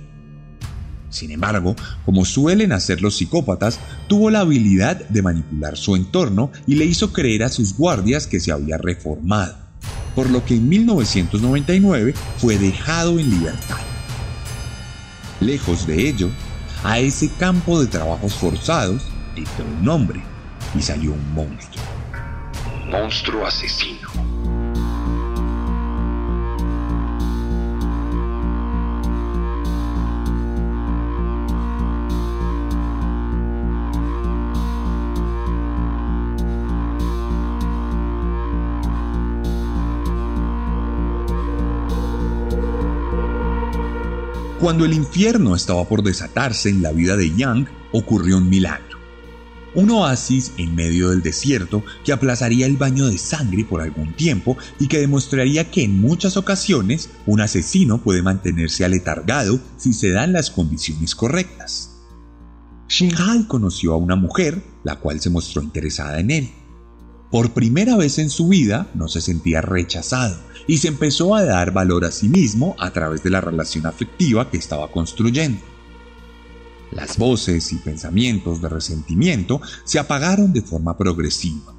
Sin 1.09 1.31
embargo, 1.31 1.75
como 2.05 2.25
suelen 2.25 2.71
hacer 2.71 3.01
los 3.01 3.17
psicópatas, 3.17 3.79
tuvo 4.07 4.29
la 4.29 4.41
habilidad 4.41 5.07
de 5.09 5.21
manipular 5.21 5.77
su 5.77 5.95
entorno 5.95 6.51
y 6.65 6.75
le 6.75 6.85
hizo 6.85 7.13
creer 7.13 7.43
a 7.43 7.49
sus 7.49 7.75
guardias 7.75 8.27
que 8.27 8.39
se 8.39 8.51
había 8.51 8.77
reformado 8.77 9.66
por 10.17 10.31
lo 10.31 10.43
que 10.43 10.55
en 10.55 10.67
1999 10.67 12.15
fue 12.39 12.57
dejado 12.57 13.19
en 13.19 13.29
libertad. 13.29 13.77
Lejos 15.39 15.85
de 15.85 16.09
ello, 16.09 16.31
a 16.83 16.97
ese 16.97 17.29
campo 17.33 17.79
de 17.79 17.85
trabajos 17.85 18.33
forzados 18.33 19.03
entró 19.35 19.63
un 19.79 19.87
hombre 19.87 20.23
y 20.73 20.81
salió 20.81 21.13
un 21.13 21.33
monstruo. 21.35 21.85
Monstruo 22.89 23.45
asesino. 23.45 24.36
Cuando 44.59 44.85
el 44.85 44.93
infierno 44.93 45.55
estaba 45.55 45.87
por 45.87 46.01
desatarse 46.01 46.69
en 46.69 46.81
la 46.81 46.91
vida 46.91 47.15
de 47.15 47.33
Yang, 47.35 47.67
ocurrió 47.91 48.37
un 48.37 48.49
milagro. 48.49 48.97
Un 49.75 49.91
oasis 49.91 50.53
en 50.57 50.73
medio 50.73 51.11
del 51.11 51.21
desierto 51.21 51.83
que 52.03 52.11
aplazaría 52.11 52.65
el 52.65 52.77
baño 52.77 53.05
de 53.05 53.19
sangre 53.19 53.63
por 53.65 53.81
algún 53.81 54.13
tiempo 54.13 54.57
y 54.79 54.87
que 54.87 54.99
demostraría 54.99 55.69
que 55.69 55.83
en 55.83 56.01
muchas 56.01 56.37
ocasiones 56.37 57.11
un 57.27 57.41
asesino 57.41 57.99
puede 57.99 58.23
mantenerse 58.23 58.83
aletargado 58.83 59.59
si 59.77 59.93
se 59.93 60.09
dan 60.09 60.33
las 60.33 60.49
condiciones 60.49 61.13
correctas. 61.13 61.91
Shinhai 62.89 63.45
conoció 63.47 63.93
a 63.93 63.97
una 63.97 64.15
mujer, 64.15 64.63
la 64.83 64.95
cual 64.95 65.19
se 65.19 65.29
mostró 65.29 65.61
interesada 65.61 66.19
en 66.19 66.31
él. 66.31 66.49
Por 67.31 67.51
primera 67.51 67.97
vez 67.97 68.19
en 68.19 68.29
su 68.29 68.47
vida 68.47 68.89
no 68.93 69.07
se 69.07 69.21
sentía 69.21 69.61
rechazado 69.61 70.37
y 70.65 70.77
se 70.77 70.87
empezó 70.87 71.35
a 71.35 71.43
dar 71.43 71.71
valor 71.71 72.05
a 72.05 72.11
sí 72.11 72.29
mismo 72.29 72.75
a 72.79 72.91
través 72.91 73.23
de 73.23 73.29
la 73.29 73.41
relación 73.41 73.85
afectiva 73.85 74.49
que 74.49 74.57
estaba 74.57 74.91
construyendo. 74.91 75.61
Las 76.91 77.17
voces 77.17 77.73
y 77.73 77.75
pensamientos 77.75 78.61
de 78.61 78.69
resentimiento 78.69 79.61
se 79.83 79.99
apagaron 79.99 80.53
de 80.53 80.61
forma 80.61 80.97
progresiva 80.97 81.77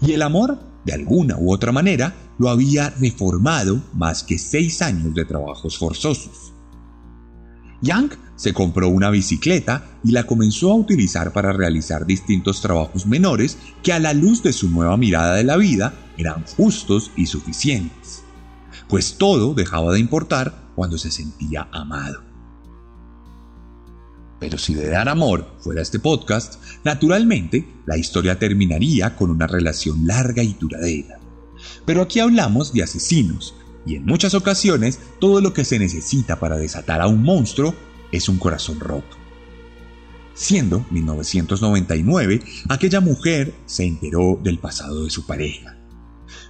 y 0.00 0.12
el 0.12 0.22
amor, 0.22 0.58
de 0.84 0.92
alguna 0.92 1.36
u 1.38 1.52
otra 1.52 1.72
manera, 1.72 2.14
lo 2.38 2.48
había 2.48 2.90
reformado 2.90 3.82
más 3.94 4.22
que 4.22 4.38
seis 4.38 4.82
años 4.82 5.14
de 5.14 5.24
trabajos 5.24 5.78
forzosos. 5.78 6.52
Yang 7.82 8.18
se 8.36 8.52
compró 8.52 8.88
una 8.88 9.10
bicicleta 9.10 9.98
y 10.04 10.12
la 10.12 10.24
comenzó 10.24 10.70
a 10.70 10.76
utilizar 10.76 11.32
para 11.32 11.52
realizar 11.52 12.06
distintos 12.06 12.60
trabajos 12.60 13.06
menores 13.06 13.58
que 13.82 13.92
a 13.92 13.98
la 13.98 14.12
luz 14.12 14.42
de 14.42 14.52
su 14.52 14.70
nueva 14.70 14.96
mirada 14.96 15.34
de 15.34 15.44
la 15.44 15.56
vida 15.56 15.94
eran 16.16 16.44
justos 16.56 17.10
y 17.16 17.26
suficientes, 17.26 18.22
pues 18.88 19.16
todo 19.18 19.54
dejaba 19.54 19.92
de 19.92 20.00
importar 20.00 20.66
cuando 20.74 20.98
se 20.98 21.10
sentía 21.10 21.68
amado. 21.72 22.22
Pero 24.38 24.58
si 24.58 24.74
de 24.74 24.90
dar 24.90 25.08
amor 25.08 25.50
fuera 25.60 25.80
este 25.80 25.98
podcast, 25.98 26.62
naturalmente 26.84 27.66
la 27.86 27.96
historia 27.96 28.38
terminaría 28.38 29.16
con 29.16 29.30
una 29.30 29.46
relación 29.46 30.06
larga 30.06 30.42
y 30.42 30.54
duradera. 30.54 31.18
Pero 31.86 32.02
aquí 32.02 32.20
hablamos 32.20 32.72
de 32.72 32.82
asesinos, 32.82 33.54
y 33.86 33.94
en 33.94 34.04
muchas 34.04 34.34
ocasiones 34.34 34.98
todo 35.20 35.40
lo 35.40 35.54
que 35.54 35.64
se 35.64 35.78
necesita 35.78 36.38
para 36.38 36.58
desatar 36.58 37.00
a 37.00 37.06
un 37.06 37.22
monstruo 37.22 37.74
es 38.12 38.28
un 38.28 38.38
corazón 38.38 38.80
roto. 38.80 39.16
Siendo 40.34 40.84
1999, 40.90 42.42
aquella 42.68 43.00
mujer 43.00 43.54
se 43.64 43.84
enteró 43.84 44.38
del 44.42 44.58
pasado 44.58 45.04
de 45.04 45.10
su 45.10 45.24
pareja. 45.24 45.78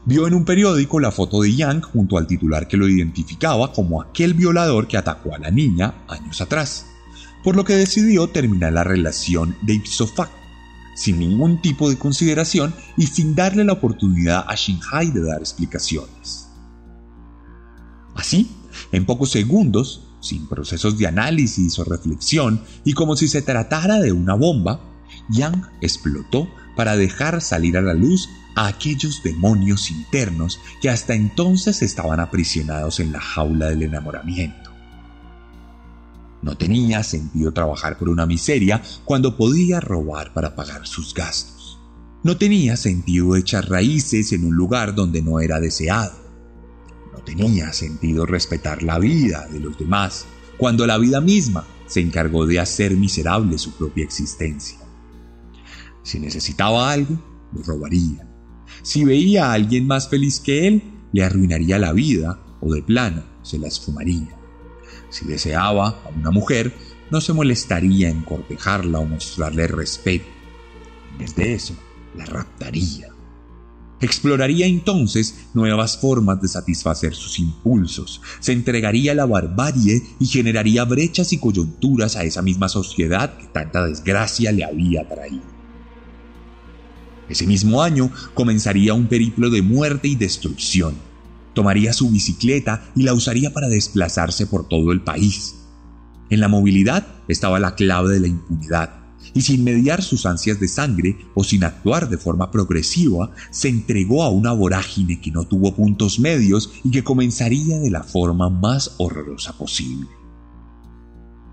Vio 0.05 0.27
en 0.27 0.35
un 0.35 0.45
periódico 0.45 0.99
la 0.99 1.13
foto 1.13 1.43
de 1.43 1.55
Yang 1.55 1.83
junto 1.83 2.19
al 2.19 2.27
titular 2.27 2.67
que 2.67 2.77
lo 2.77 2.89
identificaba 2.89 3.73
como 3.73 4.01
aquel 4.01 4.35
violador 4.35 4.89
que 4.89 4.97
atacó 4.97 5.35
a 5.35 5.39
la 5.39 5.51
niña 5.51 5.95
años 6.09 6.41
atrás, 6.41 6.87
por 7.45 7.55
lo 7.55 7.65
que 7.65 7.77
decidió 7.77 8.27
terminar 8.29 8.73
la 8.73 8.83
relación 8.83 9.57
de 9.63 9.75
ipso 9.75 10.07
facto, 10.07 10.37
sin 10.97 11.19
ningún 11.19 11.61
tipo 11.61 11.89
de 11.89 11.99
consideración 11.99 12.75
y 12.97 13.07
sin 13.07 13.35
darle 13.35 13.65
la 13.65 13.75
oportunidad 13.75 14.45
a 14.49 14.55
Shinhai 14.57 15.11
de 15.11 15.23
dar 15.23 15.41
explicaciones. 15.41 16.46
Así, 18.17 18.51
en 18.93 19.05
pocos 19.05 19.31
segundos, 19.31 20.09
sin 20.21 20.49
procesos 20.49 20.99
de 20.99 21.07
análisis 21.07 21.79
o 21.79 21.85
reflexión, 21.85 22.63
y 22.85 22.95
como 22.95 23.15
si 23.15 23.29
se 23.29 23.43
tratara 23.43 24.01
de 24.01 24.13
una 24.13 24.35
bomba, 24.35 24.81
Yang 25.31 25.63
explotó 25.81 26.49
para 26.77 26.97
dejar 26.97 27.41
salir 27.41 27.77
a 27.77 27.83
la 27.83 27.95
luz 27.95 28.29
a 28.55 28.67
aquellos 28.67 29.23
demonios 29.23 29.91
internos 29.91 30.59
que 30.81 30.89
hasta 30.89 31.15
entonces 31.15 31.83
estaban 31.83 32.21
aprisionados 32.21 33.01
en 33.01 33.13
la 33.13 33.21
jaula 33.21 33.69
del 33.69 33.83
enamoramiento. 33.83 34.71
No 36.43 36.57
tenía 36.57 37.03
sentido 37.03 37.53
trabajar 37.53 37.99
por 37.99 38.09
una 38.09 38.25
miseria 38.25 38.83
cuando 39.05 39.37
podía 39.37 39.81
robar 39.81 40.33
para 40.33 40.55
pagar 40.55 40.87
sus 40.87 41.13
gastos. 41.13 41.79
No 42.23 42.37
tenía 42.37 42.77
sentido 42.77 43.37
echar 43.37 43.69
raíces 43.69 44.33
en 44.33 44.45
un 44.45 44.55
lugar 44.55 44.95
donde 44.95 45.23
no 45.23 45.41
era 45.41 45.61
deseado 45.61 46.26
tenía 47.25 47.73
sentido 47.73 48.27
respetar 48.27 48.83
la 48.83 48.99
vida 48.99 49.47
de 49.51 49.61
los 49.61 49.79
demás, 49.79 50.27
cuando 50.57 50.87
la 50.87 50.99
vida 50.99 51.21
misma 51.21 51.67
se 51.87 52.01
encargó 52.01 52.47
de 52.47 52.59
hacer 52.59 52.97
miserable 52.97 53.59
su 53.59 53.73
propia 53.73 54.05
existencia. 54.05 54.79
Si 56.03 56.19
necesitaba 56.19 56.91
algo, 56.91 57.21
lo 57.53 57.63
robaría. 57.63 58.29
Si 58.83 59.05
veía 59.05 59.47
a 59.47 59.53
alguien 59.53 59.87
más 59.87 60.09
feliz 60.09 60.41
que 60.41 60.69
él, 60.69 60.83
le 61.13 61.25
arruinaría 61.25 61.79
la 61.79 61.93
vida 61.93 62.41
o 62.61 62.73
de 62.73 62.83
plano 62.83 63.25
se 63.43 63.59
la 63.59 63.69
esfumaría. 63.69 64.37
Si 65.09 65.25
deseaba 65.25 65.89
a 65.89 66.09
una 66.09 66.31
mujer, 66.31 66.75
no 67.11 67.21
se 67.21 67.33
molestaría 67.33 68.09
en 68.09 68.23
cortejarla 68.23 68.99
o 68.99 69.07
mostrarle 69.07 69.67
respeto. 69.69 70.27
En 71.13 71.19
vez 71.19 71.37
de 71.37 71.55
eso, 71.55 71.75
la 72.17 72.25
raptaría. 72.25 73.16
Exploraría 74.01 74.67
entonces 74.67 75.47
nuevas 75.55 75.97
formas 75.97 76.41
de 76.43 76.49
satisfacer 76.49 77.15
sus 77.15 77.39
impulsos, 77.39 78.21
se 78.41 78.53
entregaría 78.53 79.13
a 79.13 79.15
la 79.15 79.25
barbarie 79.25 80.03
y 80.21 80.27
generaría 80.27 80.85
brechas 80.85 81.33
y 81.33 81.39
coyunturas 81.39 82.17
a 82.17 82.25
esa 82.25 82.43
misma 82.43 82.69
sociedad 82.69 83.39
que 83.39 83.47
tanta 83.47 83.87
desgracia 83.87 84.53
le 84.53 84.65
había 84.65 85.09
traído. 85.09 85.57
Ese 87.29 87.47
mismo 87.47 87.83
año 87.83 88.11
comenzaría 88.35 88.93
un 88.93 89.07
periplo 89.07 89.49
de 89.49 89.63
muerte 89.63 90.09
y 90.09 90.15
destrucción. 90.15 90.95
Tomaría 91.55 91.95
su 91.95 92.11
bicicleta 92.11 92.91
y 92.95 93.03
la 93.03 93.15
usaría 93.15 93.53
para 93.53 93.69
desplazarse 93.69 94.47
por 94.47 94.69
todo 94.69 94.93
el 94.93 95.01
país. 95.01 95.55
En 96.29 96.41
la 96.41 96.49
movilidad 96.49 97.07
estaba 97.29 97.59
la 97.59 97.75
clave 97.75 98.13
de 98.13 98.21
la 98.21 98.29
impunidad 98.29 99.06
y 99.37 99.43
sin 99.43 99.63
mediar 99.63 100.03
sus 100.03 100.25
ansias 100.25 100.59
de 100.59 100.67
sangre 100.67 101.19
o 101.35 101.45
sin 101.45 101.63
actuar 101.63 102.09
de 102.09 102.17
forma 102.17 102.51
progresiva, 102.51 103.33
se 103.51 103.69
entregó 103.69 104.23
a 104.23 104.31
una 104.31 104.53
vorágine 104.53 105.21
que 105.21 105.31
no 105.31 105.47
tuvo 105.47 105.75
puntos 105.75 106.19
medios 106.19 106.73
y 106.83 106.91
que 106.91 107.05
comenzaría 107.05 107.79
de 107.79 107.91
la 107.91 108.03
forma 108.03 108.49
más 108.49 108.95
horrorosa 108.97 109.53
posible. 109.53 110.09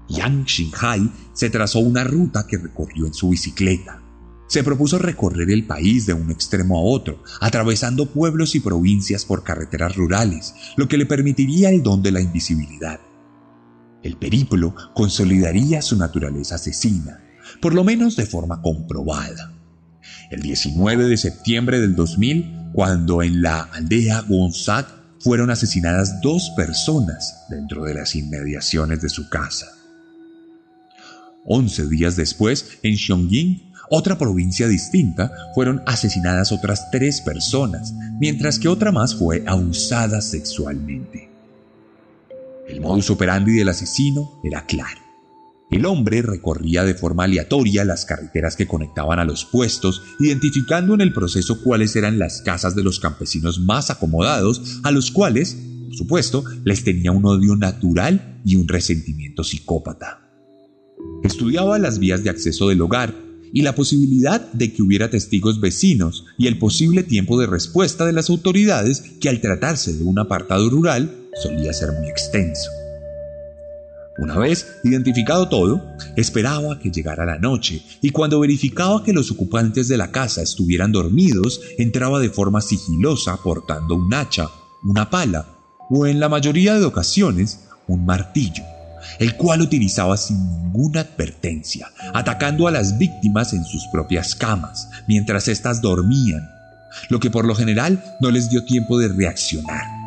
Yang 0.08 0.46
Xinhai 0.46 1.12
se 1.34 1.50
trazó 1.50 1.80
una 1.80 2.06
ruta 2.06 2.48
que 2.48 2.58
recorrió 2.58 3.06
en 3.06 3.14
su 3.14 3.30
bicicleta. 3.30 4.02
Se 4.48 4.64
propuso 4.64 4.98
recorrer 4.98 5.52
el 5.52 5.66
país 5.66 6.06
de 6.06 6.14
un 6.14 6.32
extremo 6.32 6.78
a 6.78 6.82
otro, 6.82 7.22
atravesando 7.42 8.06
pueblos 8.06 8.56
y 8.56 8.62
provincias 8.62 9.26
por 9.26 9.44
carreteras 9.44 9.98
rurales, 9.98 10.54
lo 10.78 10.88
que 10.88 10.98
le 10.98 11.06
permitiría 11.06 11.70
el 11.70 11.84
don 11.84 12.02
de 12.02 12.12
la 12.14 12.22
invisibilidad. 12.22 13.02
El 14.04 14.16
periplo 14.16 14.74
consolidaría 14.94 15.82
su 15.82 15.98
naturaleza 15.98 16.56
asesina 16.56 17.23
por 17.62 17.74
lo 17.74 17.84
menos 17.84 18.16
de 18.16 18.26
forma 18.26 18.62
comprobada. 18.62 19.54
El 20.30 20.42
19 20.42 21.06
de 21.06 21.18
septiembre 21.18 21.80
del 21.80 21.96
2000, 21.96 22.72
cuando 22.74 23.22
en 23.22 23.42
la 23.42 23.62
aldea 23.62 24.24
Wonsak 24.28 24.88
fueron 25.20 25.50
asesinadas 25.50 26.22
dos 26.22 26.52
personas 26.58 27.46
dentro 27.50 27.86
de 27.86 27.94
las 27.94 28.16
inmediaciones 28.16 29.02
de 29.02 29.10
su 29.10 29.30
casa. 29.30 29.68
Once 31.46 31.88
días 31.88 32.16
después, 32.16 32.80
en 32.84 32.98
Xiongyin, 32.98 33.74
otra 33.90 34.18
provincia 34.18 34.68
distinta, 34.68 35.32
fueron 35.54 35.84
asesinadas 35.86 36.52
otras 36.52 36.90
tres 36.92 37.22
personas, 37.22 37.94
mientras 38.20 38.60
que 38.60 38.68
otra 38.68 38.92
más 38.92 39.16
fue 39.16 39.44
abusada 39.46 40.22
sexualmente. 40.22 41.30
El 42.68 42.82
modus 42.82 43.10
operandi 43.10 43.54
del 43.54 43.70
asesino 43.70 44.40
era 44.44 44.66
claro. 44.66 45.03
El 45.74 45.88
hombre 45.88 46.22
recorría 46.22 46.84
de 46.84 46.94
forma 46.94 47.24
aleatoria 47.24 47.84
las 47.84 48.06
carreteras 48.06 48.56
que 48.56 48.68
conectaban 48.68 49.18
a 49.18 49.26
los 49.26 49.44
puestos, 49.44 50.04
identificando 50.20 50.94
en 50.94 51.02
el 51.02 51.14
proceso 51.14 51.64
cuáles 51.64 51.96
eran 51.96 52.20
las 52.20 52.44
casas 52.44 52.76
de 52.76 52.84
los 52.84 53.00
campesinos 53.00 53.60
más 53.60 53.90
acomodados, 53.90 54.80
a 54.84 54.92
los 54.92 55.10
cuales, 55.10 55.58
por 55.88 55.98
supuesto, 55.98 56.44
les 56.64 56.84
tenía 56.84 57.12
un 57.12 57.26
odio 57.26 57.56
natural 57.56 58.40
y 58.46 58.56
un 58.56 58.68
resentimiento 58.68 59.44
psicópata. 59.44 60.30
Estudiaba 61.24 61.80
las 61.80 61.98
vías 61.98 62.24
de 62.24 62.30
acceso 62.30 62.70
del 62.70 62.82
hogar 62.82 63.16
y 63.52 63.64
la 63.64 63.74
posibilidad 63.74 64.54
de 64.54 64.74
que 64.74 64.84
hubiera 64.84 65.10
testigos 65.10 65.60
vecinos 65.60 66.26
y 66.38 66.46
el 66.46 66.60
posible 66.60 67.02
tiempo 67.02 67.40
de 67.40 67.48
respuesta 67.48 68.06
de 68.06 68.14
las 68.14 68.30
autoridades 68.30 69.02
que 69.20 69.28
al 69.28 69.42
tratarse 69.42 69.94
de 69.94 70.04
un 70.04 70.20
apartado 70.20 70.70
rural 70.70 71.30
solía 71.42 71.74
ser 71.74 71.94
muy 71.94 72.10
extenso. 72.10 72.70
Una 74.24 74.38
vez 74.38 74.78
identificado 74.86 75.50
todo, 75.50 75.84
esperaba 76.16 76.80
que 76.80 76.92
llegara 76.92 77.26
la 77.26 77.40
noche 77.40 77.84
y 78.02 78.12
cuando 78.12 78.40
verificaba 78.40 79.04
que 79.04 79.12
los 79.12 79.30
ocupantes 79.32 79.90
de 79.90 79.98
la 79.98 80.12
casa 80.12 80.42
estuvieran 80.42 80.94
dormidos, 80.94 81.60
entraba 81.78 82.22
de 82.22 82.30
forma 82.30 82.62
sigilosa 82.62 83.36
portando 83.44 83.96
un 83.96 84.14
hacha, 84.14 84.50
una 84.82 85.10
pala 85.10 85.46
o 85.90 86.08
en 86.08 86.22
la 86.22 86.30
mayoría 86.30 86.76
de 86.76 86.86
ocasiones 86.86 87.66
un 87.88 88.06
martillo, 88.06 88.64
el 89.20 89.36
cual 89.36 89.60
utilizaba 89.60 90.16
sin 90.16 90.38
ninguna 90.38 91.02
advertencia, 91.02 91.92
atacando 92.14 92.70
a 92.70 92.72
las 92.72 92.98
víctimas 92.98 93.52
en 93.52 93.66
sus 93.66 93.88
propias 93.92 94.36
camas 94.36 94.88
mientras 95.06 95.50
éstas 95.50 95.82
dormían, 95.82 96.50
lo 97.10 97.20
que 97.20 97.30
por 97.30 97.44
lo 97.44 97.56
general 97.56 98.02
no 98.22 98.32
les 98.32 98.50
dio 98.50 98.64
tiempo 98.64 98.98
de 98.98 99.10
reaccionar. 99.10 100.03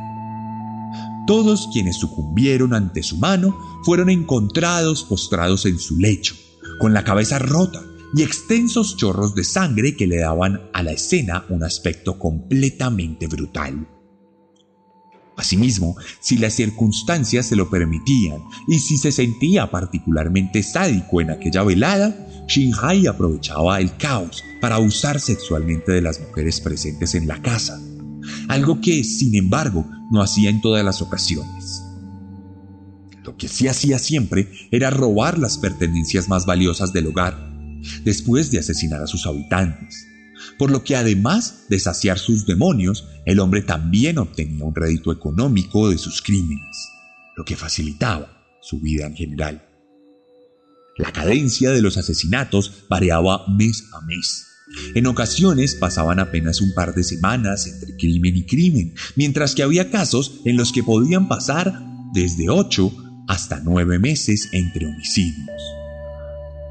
Todos 1.26 1.68
quienes 1.72 1.96
sucumbieron 1.96 2.72
ante 2.72 3.02
su 3.02 3.16
mano 3.16 3.56
fueron 3.84 4.10
encontrados 4.10 5.04
postrados 5.04 5.66
en 5.66 5.78
su 5.78 5.98
lecho, 5.98 6.36
con 6.78 6.92
la 6.92 7.04
cabeza 7.04 7.38
rota 7.38 7.82
y 8.14 8.22
extensos 8.22 8.96
chorros 8.96 9.34
de 9.34 9.44
sangre 9.44 9.96
que 9.96 10.06
le 10.06 10.18
daban 10.18 10.70
a 10.72 10.82
la 10.82 10.92
escena 10.92 11.44
un 11.48 11.64
aspecto 11.64 12.18
completamente 12.18 13.26
brutal. 13.26 13.88
Asimismo, 15.36 15.96
si 16.20 16.38
las 16.38 16.54
circunstancias 16.54 17.46
se 17.46 17.56
lo 17.56 17.68
permitían 17.68 18.42
y 18.68 18.78
si 18.78 18.96
se 18.96 19.12
sentía 19.12 19.70
particularmente 19.70 20.62
sádico 20.62 21.20
en 21.20 21.30
aquella 21.30 21.62
velada, 21.62 22.26
Shinhai 22.48 23.06
aprovechaba 23.06 23.80
el 23.80 23.96
caos 23.96 24.42
para 24.60 24.76
abusar 24.76 25.20
sexualmente 25.20 25.92
de 25.92 26.00
las 26.00 26.20
mujeres 26.20 26.60
presentes 26.60 27.14
en 27.14 27.26
la 27.26 27.42
casa, 27.42 27.78
algo 28.48 28.80
que, 28.80 29.04
sin 29.04 29.34
embargo, 29.34 29.88
no 30.10 30.22
hacía 30.22 30.50
en 30.50 30.60
todas 30.60 30.84
las 30.84 31.02
ocasiones. 31.02 31.82
Lo 33.24 33.36
que 33.36 33.48
sí 33.48 33.66
hacía 33.66 33.98
siempre 33.98 34.52
era 34.70 34.90
robar 34.90 35.38
las 35.38 35.58
pertenencias 35.58 36.28
más 36.28 36.46
valiosas 36.46 36.92
del 36.92 37.08
hogar, 37.08 37.52
después 38.04 38.50
de 38.50 38.58
asesinar 38.58 39.02
a 39.02 39.06
sus 39.06 39.26
habitantes, 39.26 40.06
por 40.58 40.70
lo 40.70 40.84
que 40.84 40.96
además 40.96 41.64
de 41.68 41.80
saciar 41.80 42.18
sus 42.18 42.46
demonios, 42.46 43.08
el 43.24 43.40
hombre 43.40 43.62
también 43.62 44.18
obtenía 44.18 44.64
un 44.64 44.74
rédito 44.74 45.12
económico 45.12 45.90
de 45.90 45.98
sus 45.98 46.22
crímenes, 46.22 46.88
lo 47.36 47.44
que 47.44 47.56
facilitaba 47.56 48.58
su 48.62 48.80
vida 48.80 49.06
en 49.06 49.16
general. 49.16 49.68
La 50.96 51.12
cadencia 51.12 51.70
de 51.72 51.82
los 51.82 51.98
asesinatos 51.98 52.86
variaba 52.88 53.46
mes 53.48 53.88
a 53.92 54.00
mes. 54.02 54.46
En 54.94 55.06
ocasiones 55.06 55.74
pasaban 55.74 56.18
apenas 56.18 56.60
un 56.60 56.74
par 56.74 56.94
de 56.94 57.04
semanas 57.04 57.66
entre 57.66 57.96
crimen 57.96 58.36
y 58.36 58.46
crimen, 58.46 58.94
mientras 59.14 59.54
que 59.54 59.62
había 59.62 59.90
casos 59.90 60.40
en 60.44 60.56
los 60.56 60.72
que 60.72 60.82
podían 60.82 61.28
pasar 61.28 61.80
desde 62.12 62.48
ocho 62.48 62.92
hasta 63.28 63.60
nueve 63.60 63.98
meses 63.98 64.48
entre 64.52 64.86
homicidios. 64.86 65.62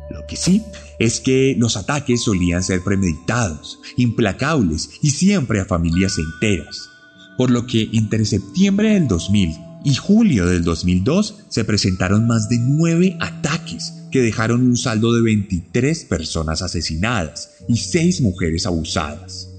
Lo 0.09 0.25
que 0.27 0.35
sí 0.35 0.61
es 0.99 1.19
que 1.19 1.55
los 1.57 1.77
ataques 1.77 2.23
solían 2.23 2.63
ser 2.63 2.83
premeditados, 2.83 3.79
implacables 3.97 4.89
y 5.01 5.11
siempre 5.11 5.59
a 5.59 5.65
familias 5.65 6.17
enteras, 6.17 6.89
por 7.37 7.49
lo 7.49 7.65
que 7.65 7.89
entre 7.93 8.25
septiembre 8.25 8.93
del 8.93 9.07
2000 9.07 9.55
y 9.83 9.95
julio 9.95 10.47
del 10.47 10.63
2002 10.63 11.45
se 11.49 11.63
presentaron 11.63 12.27
más 12.27 12.49
de 12.49 12.57
nueve 12.59 13.17
ataques 13.19 14.04
que 14.15 14.21
dejaron 14.21 14.61
un 14.61 14.77
saldo 14.77 15.11
de 15.11 15.21
23 15.21 16.05
personas 16.05 16.61
asesinadas 16.61 17.57
y 17.67 17.75
seis 17.75 18.21
mujeres 18.21 18.65
abusadas. 18.65 19.49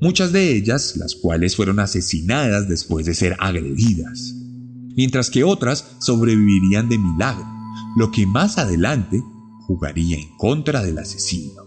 Muchas 0.00 0.32
de 0.32 0.52
ellas, 0.52 0.96
las 0.96 1.14
cuales 1.14 1.54
fueron 1.54 1.78
asesinadas 1.78 2.68
después 2.68 3.06
de 3.06 3.14
ser 3.14 3.36
agredidas, 3.38 4.34
mientras 4.96 5.30
que 5.30 5.44
otras 5.44 5.92
sobrevivirían 6.00 6.88
de 6.88 6.98
milagro, 6.98 7.46
lo 7.96 8.10
que 8.10 8.26
más 8.26 8.58
adelante 8.58 9.22
jugaría 9.68 10.16
en 10.16 10.36
contra 10.38 10.82
del 10.82 10.98
asesino. 10.98 11.62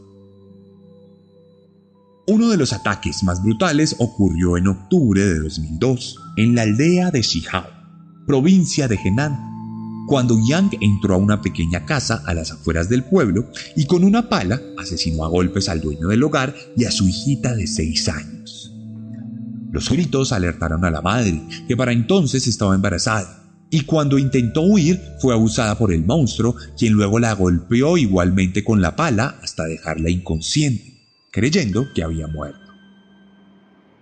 Uno 2.27 2.49
de 2.49 2.58
los 2.58 2.73
ataques 2.73 3.23
más 3.23 3.41
brutales 3.41 3.95
ocurrió 3.99 4.58
en 4.58 4.67
octubre 4.67 5.23
de 5.23 5.39
2002 5.39 6.19
en 6.36 6.56
la 6.56 6.63
aldea 6.63 7.10
de 7.10 7.21
Shihao, 7.21 7.69
provincia 8.27 8.89
de 8.89 8.95
Henan, 9.01 9.52
cuando 10.07 10.37
Yang 10.45 10.77
entró 10.81 11.15
a 11.15 11.17
una 11.17 11.41
pequeña 11.41 11.85
casa 11.85 12.21
a 12.25 12.33
las 12.33 12.51
afueras 12.51 12.89
del 12.89 13.03
pueblo 13.03 13.49
y 13.75 13.85
con 13.85 14.03
una 14.03 14.29
pala 14.29 14.61
asesinó 14.77 15.25
a 15.25 15.29
golpes 15.29 15.69
al 15.69 15.81
dueño 15.81 16.07
del 16.07 16.23
hogar 16.23 16.55
y 16.75 16.85
a 16.85 16.91
su 16.91 17.07
hijita 17.07 17.55
de 17.55 17.67
seis 17.67 18.09
años. 18.09 18.73
Los 19.71 19.89
gritos 19.89 20.31
alertaron 20.31 20.85
a 20.85 20.91
la 20.91 21.01
madre, 21.01 21.41
que 21.67 21.75
para 21.75 21.93
entonces 21.93 22.45
estaba 22.45 22.75
embarazada, 22.75 23.43
y 23.71 23.81
cuando 23.85 24.19
intentó 24.19 24.61
huir 24.61 25.01
fue 25.19 25.33
abusada 25.33 25.79
por 25.79 25.91
el 25.91 26.05
monstruo, 26.05 26.55
quien 26.77 26.93
luego 26.93 27.17
la 27.17 27.33
golpeó 27.33 27.97
igualmente 27.97 28.63
con 28.63 28.81
la 28.81 28.95
pala 28.95 29.39
hasta 29.41 29.63
dejarla 29.63 30.11
inconsciente, 30.11 31.01
creyendo 31.31 31.91
que 31.95 32.03
había 32.03 32.27
muerto. 32.27 32.59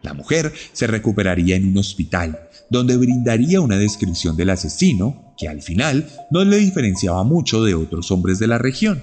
La 0.02 0.14
mujer 0.14 0.52
se 0.74 0.88
recuperaría 0.88 1.56
en 1.56 1.70
un 1.70 1.78
hospital, 1.78 2.50
donde 2.70 2.98
brindaría 2.98 3.62
una 3.62 3.78
descripción 3.78 4.36
del 4.36 4.50
asesino, 4.50 5.31
que 5.42 5.50
al 5.50 5.64
final 5.64 6.08
no 6.30 6.46
le 6.46 6.58
diferenciaba 6.58 7.24
mucho 7.24 7.64
de 7.64 7.74
otros 7.74 8.12
hombres 8.12 8.38
de 8.38 8.46
la 8.46 8.60
región, 8.60 9.02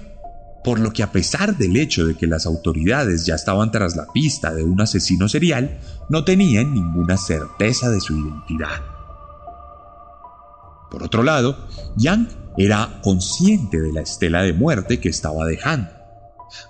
por 0.63 0.79
lo 0.79 0.93
que 0.93 1.03
a 1.03 1.11
pesar 1.11 1.57
del 1.57 1.75
hecho 1.75 2.05
de 2.05 2.15
que 2.15 2.27
las 2.27 2.45
autoridades 2.45 3.25
ya 3.25 3.35
estaban 3.35 3.71
tras 3.71 3.97
la 3.97 4.07
pista 4.13 4.55
de 4.55 4.63
un 4.63 4.79
asesino 4.79 5.27
serial, 5.27 5.79
no 6.09 6.23
tenían 6.23 6.73
ninguna 6.73 7.17
certeza 7.17 7.89
de 7.89 7.99
su 7.99 8.17
identidad. 8.17 8.81
Por 10.89 11.03
otro 11.03 11.23
lado, 11.23 11.67
Yang 11.97 12.29
era 12.57 13.01
consciente 13.03 13.81
de 13.81 13.91
la 13.91 14.01
estela 14.01 14.41
de 14.41 14.53
muerte 14.53 15.01
que 15.01 15.09
estaba 15.09 15.45
dejando. 15.45 15.89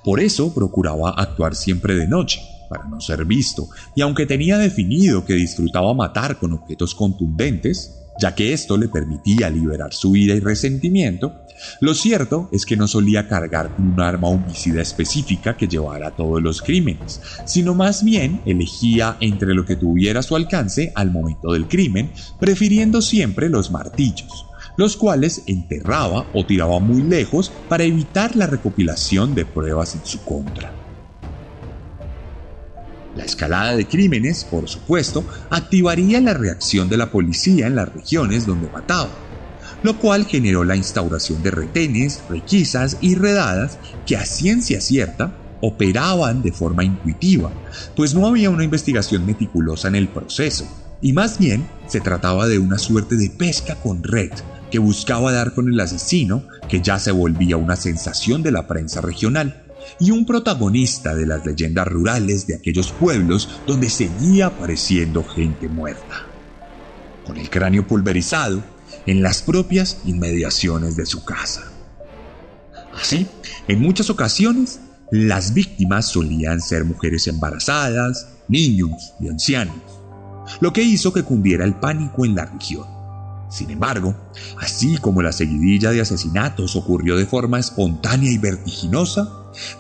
Por 0.03 0.19
eso 0.19 0.51
procuraba 0.51 1.11
actuar 1.11 1.55
siempre 1.55 1.93
de 1.93 2.07
noche, 2.07 2.41
para 2.71 2.85
no 2.85 2.99
ser 3.01 3.23
visto, 3.23 3.67
y 3.95 4.01
aunque 4.01 4.25
tenía 4.25 4.57
definido 4.57 5.25
que 5.25 5.33
disfrutaba 5.33 5.93
matar 5.93 6.39
con 6.39 6.53
objetos 6.53 6.95
contundentes, 6.95 7.98
ya 8.19 8.35
que 8.35 8.53
esto 8.53 8.77
le 8.77 8.89
permitía 8.89 9.49
liberar 9.49 9.93
su 9.93 10.15
ira 10.15 10.35
y 10.35 10.39
resentimiento, 10.39 11.45
lo 11.81 11.93
cierto 11.93 12.49
es 12.51 12.65
que 12.65 12.77
no 12.77 12.87
solía 12.87 13.27
cargar 13.27 13.75
con 13.75 13.87
un 13.87 13.99
arma 14.01 14.27
homicida 14.27 14.81
específica 14.81 15.57
que 15.57 15.67
llevara 15.67 16.07
a 16.07 16.15
todos 16.15 16.41
los 16.41 16.61
crímenes, 16.61 17.21
sino 17.45 17.75
más 17.75 18.03
bien 18.03 18.41
elegía 18.45 19.17
entre 19.19 19.53
lo 19.53 19.65
que 19.65 19.75
tuviera 19.75 20.21
su 20.21 20.35
alcance 20.35 20.91
al 20.95 21.11
momento 21.11 21.53
del 21.53 21.67
crimen, 21.67 22.11
prefiriendo 22.39 23.01
siempre 23.01 23.49
los 23.49 23.71
martillos, 23.71 24.45
los 24.77 24.95
cuales 24.95 25.43
enterraba 25.47 26.29
o 26.33 26.45
tiraba 26.45 26.79
muy 26.79 27.03
lejos 27.03 27.51
para 27.67 27.83
evitar 27.83 28.35
la 28.35 28.47
recopilación 28.47 29.35
de 29.35 29.45
pruebas 29.45 29.95
en 29.95 30.05
su 30.05 30.23
contra. 30.23 30.78
La 33.19 33.25
escalada 33.25 33.75
de 33.75 33.85
crímenes, 33.85 34.45
por 34.45 34.69
supuesto, 34.69 35.27
activaría 35.49 36.21
la 36.21 36.33
reacción 36.33 36.87
de 36.87 36.95
la 36.95 37.11
policía 37.11 37.67
en 37.67 37.75
las 37.75 37.93
regiones 37.93 38.45
donde 38.45 38.69
mataba 38.69 39.25
lo 39.81 39.97
cual 39.97 40.25
generó 40.25 40.63
la 40.63 40.77
instauración 40.77 41.43
de 41.43 41.51
retenes, 41.51 42.21
requisas 42.29 42.97
y 43.01 43.15
redadas 43.15 43.77
que 44.05 44.15
a 44.15 44.25
ciencia 44.25 44.79
cierta 44.79 45.37
operaban 45.61 46.41
de 46.41 46.53
forma 46.53 46.85
intuitiva, 46.85 47.51
pues 47.95 48.15
no 48.15 48.25
había 48.25 48.49
una 48.49 48.63
investigación 48.63 49.25
meticulosa 49.25 49.89
en 49.89 49.95
el 49.95 50.07
proceso, 50.07 50.65
y 51.01 51.13
más 51.13 51.39
bien 51.39 51.67
se 51.87 51.99
trataba 51.99 52.47
de 52.47 52.59
una 52.59 52.77
suerte 52.77 53.15
de 53.15 53.29
pesca 53.29 53.75
con 53.75 54.03
red 54.03 54.31
que 54.71 54.79
buscaba 54.79 55.31
dar 55.31 55.53
con 55.53 55.71
el 55.71 55.79
asesino, 55.79 56.43
que 56.69 56.81
ya 56.81 56.99
se 56.99 57.11
volvía 57.11 57.57
una 57.57 57.75
sensación 57.75 58.43
de 58.43 58.51
la 58.51 58.67
prensa 58.67 59.01
regional, 59.01 59.63
y 59.99 60.11
un 60.11 60.25
protagonista 60.25 61.15
de 61.15 61.25
las 61.25 61.45
leyendas 61.45 61.87
rurales 61.87 62.47
de 62.47 62.55
aquellos 62.55 62.91
pueblos 62.91 63.61
donde 63.65 63.89
seguía 63.89 64.47
apareciendo 64.47 65.23
gente 65.23 65.67
muerta. 65.67 66.25
Con 67.25 67.37
el 67.37 67.49
cráneo 67.49 67.87
pulverizado, 67.87 68.63
en 69.05 69.21
las 69.21 69.41
propias 69.41 70.01
inmediaciones 70.05 70.95
de 70.95 71.05
su 71.05 71.23
casa. 71.23 71.71
Así, 72.93 73.27
en 73.67 73.81
muchas 73.81 74.09
ocasiones, 74.09 74.79
las 75.11 75.53
víctimas 75.53 76.07
solían 76.07 76.61
ser 76.61 76.85
mujeres 76.85 77.27
embarazadas, 77.27 78.27
niños 78.47 79.13
y 79.19 79.27
ancianos, 79.29 79.75
lo 80.59 80.73
que 80.73 80.83
hizo 80.83 81.13
que 81.13 81.23
cundiera 81.23 81.65
el 81.65 81.75
pánico 81.75 82.25
en 82.25 82.35
la 82.35 82.45
región. 82.45 82.98
Sin 83.49 83.71
embargo, 83.71 84.15
así 84.59 84.97
como 84.97 85.21
la 85.21 85.31
seguidilla 85.31 85.91
de 85.91 86.01
asesinatos 86.01 86.75
ocurrió 86.75 87.17
de 87.17 87.25
forma 87.25 87.59
espontánea 87.59 88.31
y 88.31 88.37
vertiginosa, 88.37 89.27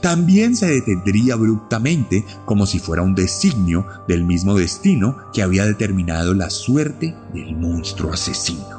también 0.01 0.55
se 0.55 0.67
detendría 0.67 1.35
abruptamente 1.35 2.25
como 2.45 2.65
si 2.65 2.79
fuera 2.79 3.03
un 3.03 3.15
designio 3.15 3.85
del 4.07 4.23
mismo 4.23 4.55
destino 4.55 5.17
que 5.33 5.43
había 5.43 5.65
determinado 5.65 6.33
la 6.33 6.49
suerte 6.49 7.15
del 7.33 7.55
monstruo 7.55 8.13
asesino. 8.13 8.78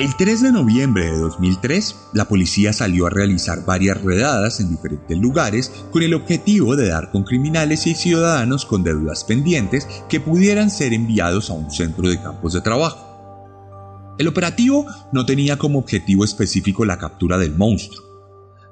El 0.00 0.16
3 0.16 0.40
de 0.40 0.52
noviembre 0.52 1.12
de 1.12 1.18
2003, 1.18 1.94
la 2.14 2.24
policía 2.24 2.72
salió 2.72 3.04
a 3.04 3.10
realizar 3.10 3.66
varias 3.66 4.02
redadas 4.02 4.58
en 4.58 4.70
diferentes 4.70 5.18
lugares 5.18 5.70
con 5.90 6.02
el 6.02 6.14
objetivo 6.14 6.74
de 6.74 6.88
dar 6.88 7.10
con 7.10 7.22
criminales 7.22 7.86
y 7.86 7.94
ciudadanos 7.94 8.64
con 8.64 8.82
deudas 8.82 9.24
pendientes 9.24 9.86
que 10.08 10.18
pudieran 10.18 10.70
ser 10.70 10.94
enviados 10.94 11.50
a 11.50 11.52
un 11.52 11.70
centro 11.70 12.08
de 12.08 12.18
campos 12.18 12.54
de 12.54 12.62
trabajo. 12.62 14.16
El 14.18 14.26
operativo 14.26 14.86
no 15.12 15.26
tenía 15.26 15.58
como 15.58 15.80
objetivo 15.80 16.24
específico 16.24 16.86
la 16.86 16.96
captura 16.96 17.36
del 17.36 17.54
monstruo. 17.54 18.02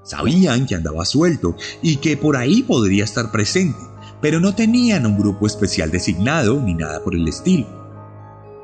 Sabían 0.05 0.65
que 0.65 0.77
andaba 0.77 1.05
suelto 1.05 1.57
y 1.83 1.97
que 1.97 2.17
por 2.17 2.39
ahí 2.39 2.63
podría 2.63 3.05
estar 3.05 3.31
presente, 3.31 3.81
pero 4.23 4.41
no 4.41 4.55
tenían 4.55 5.05
un 5.05 5.19
grupo 5.19 5.47
especial 5.47 5.91
designado 5.91 6.59
ni 6.63 6.73
nada 6.73 7.05
por 7.05 7.15
el 7.15 7.29
estilo. 7.29 7.78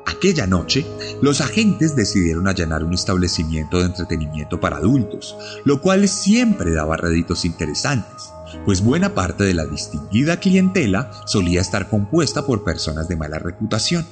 Aquella 0.05 0.45
noche, 0.45 0.85
los 1.21 1.41
agentes 1.41 1.95
decidieron 1.95 2.47
allanar 2.47 2.83
un 2.83 2.93
establecimiento 2.93 3.79
de 3.79 3.85
entretenimiento 3.85 4.59
para 4.59 4.77
adultos, 4.77 5.35
lo 5.65 5.81
cual 5.81 6.07
siempre 6.07 6.71
daba 6.73 6.95
réditos 6.95 7.43
interesantes, 7.43 8.31
pues 8.65 8.81
buena 8.81 9.15
parte 9.15 9.43
de 9.43 9.55
la 9.55 9.65
distinguida 9.65 10.39
clientela 10.39 11.11
solía 11.25 11.61
estar 11.61 11.89
compuesta 11.89 12.45
por 12.45 12.63
personas 12.63 13.07
de 13.07 13.15
mala 13.15 13.39
reputación. 13.39 14.05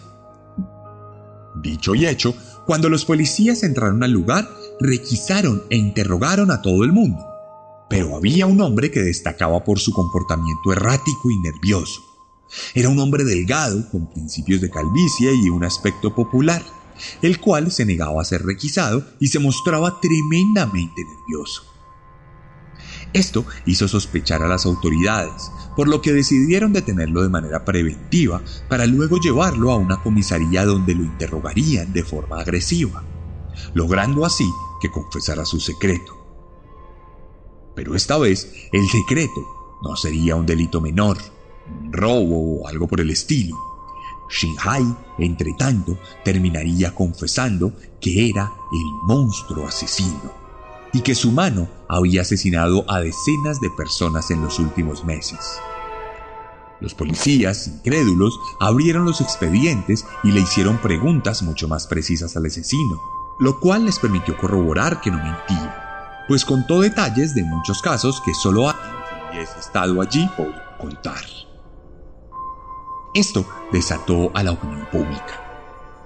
Dicho 1.62 1.94
y 1.94 2.08
hecho, 2.08 2.36
cuando 2.66 2.90
los 2.90 3.06
policías 3.06 3.62
entraron 3.62 4.04
al 4.04 4.12
lugar, 4.12 4.50
requisaron 4.80 5.64
e 5.70 5.78
interrogaron 5.78 6.50
a 6.50 6.62
todo 6.62 6.84
el 6.84 6.92
mundo, 6.92 7.24
pero 7.88 8.16
había 8.16 8.48
un 8.48 8.60
hombre 8.62 8.90
que 8.90 9.02
destacaba 9.02 9.64
por 9.64 9.80
su 9.80 9.94
comportamiento 9.94 10.72
errático 10.72 11.30
y 11.30 11.38
nervioso. 11.40 12.13
Era 12.74 12.90
un 12.90 13.00
hombre 13.00 13.24
delgado, 13.24 13.90
con 13.90 14.10
principios 14.12 14.62
de 14.62 14.70
calvicie 14.70 15.34
y 15.34 15.50
un 15.50 15.64
aspecto 15.64 16.14
popular, 16.14 16.64
el 17.22 17.40
cual 17.40 17.72
se 17.72 17.86
negaba 17.86 18.22
a 18.22 18.26
ser 18.26 18.44
requisado 18.44 19.06
y 19.20 19.28
se 19.28 19.40
mostraba 19.40 20.00
tremendamente 20.00 21.04
nervioso. 21.04 21.64
Esto 23.14 23.46
hizo 23.68 23.88
sospechar 23.88 24.42
a 24.42 24.48
las 24.48 24.66
autoridades, 24.66 25.52
por 25.76 25.88
lo 25.88 26.02
que 26.02 26.14
decidieron 26.14 26.74
detenerlo 26.74 27.22
de 27.22 27.30
manera 27.30 27.64
preventiva 27.64 28.42
para 28.68 28.88
luego 28.88 29.18
llevarlo 29.18 29.72
a 29.72 29.76
una 29.76 30.02
comisaría 30.02 30.66
donde 30.66 30.96
lo 30.96 31.04
interrogarían 31.04 31.94
de 31.94 32.04
forma 32.04 32.40
agresiva, 32.40 33.04
logrando 33.76 34.26
así 34.26 34.50
que 34.82 34.90
confesara 34.90 35.46
su 35.46 35.60
secreto. 35.60 36.20
Pero 37.76 37.96
esta 37.96 38.18
vez 38.18 38.52
el 38.72 38.88
secreto 38.88 39.48
no 39.84 39.96
sería 39.96 40.36
un 40.36 40.46
delito 40.46 40.82
menor, 40.82 41.18
robo 41.92 42.62
o 42.62 42.68
algo 42.68 42.88
por 42.88 43.02
el 43.02 43.10
estilo. 43.10 43.56
Shinhai, 44.30 44.84
entre 45.20 45.54
tanto, 45.54 45.98
terminaría 46.24 46.94
confesando 46.94 47.74
que 48.00 48.30
era 48.30 48.52
el 48.72 48.86
monstruo 49.04 49.68
asesino 49.68 50.44
y 50.94 51.02
que 51.02 51.16
su 51.16 51.32
mano 51.32 51.68
había 51.88 52.22
asesinado 52.22 52.86
a 52.88 53.00
decenas 53.00 53.60
de 53.60 53.70
personas 53.72 54.32
en 54.32 54.42
los 54.42 54.60
últimos 54.60 55.04
meses. 55.04 55.60
Los 56.80 56.94
policías, 56.94 57.68
incrédulos, 57.68 58.40
abrieron 58.60 59.06
los 59.06 59.22
expedientes 59.22 60.06
y 60.24 60.32
le 60.32 60.42
hicieron 60.42 60.78
preguntas 60.80 61.42
mucho 61.42 61.68
más 61.68 61.88
precisas 61.88 62.36
al 62.36 62.46
asesino, 62.46 63.02
lo 63.40 63.60
cual 63.60 63.86
les 63.86 64.00
permitió 64.00 64.38
corroborar 64.38 65.02
que 65.02 65.10
no 65.10 65.18
mentía, 65.18 66.24
pues 66.28 66.46
contó 66.46 66.82
detalles 66.82 67.34
de 67.34 67.44
muchos 67.44 67.82
casos 67.82 68.22
que 68.26 68.34
solo 68.34 68.70
alguien 68.70 68.96
que 69.10 69.38
hubiese 69.38 69.60
estado 69.60 70.02
allí 70.02 70.30
podía 70.36 70.78
contar. 70.78 71.24
Esto 73.14 73.46
desató 73.72 74.32
a 74.34 74.42
la 74.42 74.54
opinión 74.54 74.88
pública. 74.92 75.44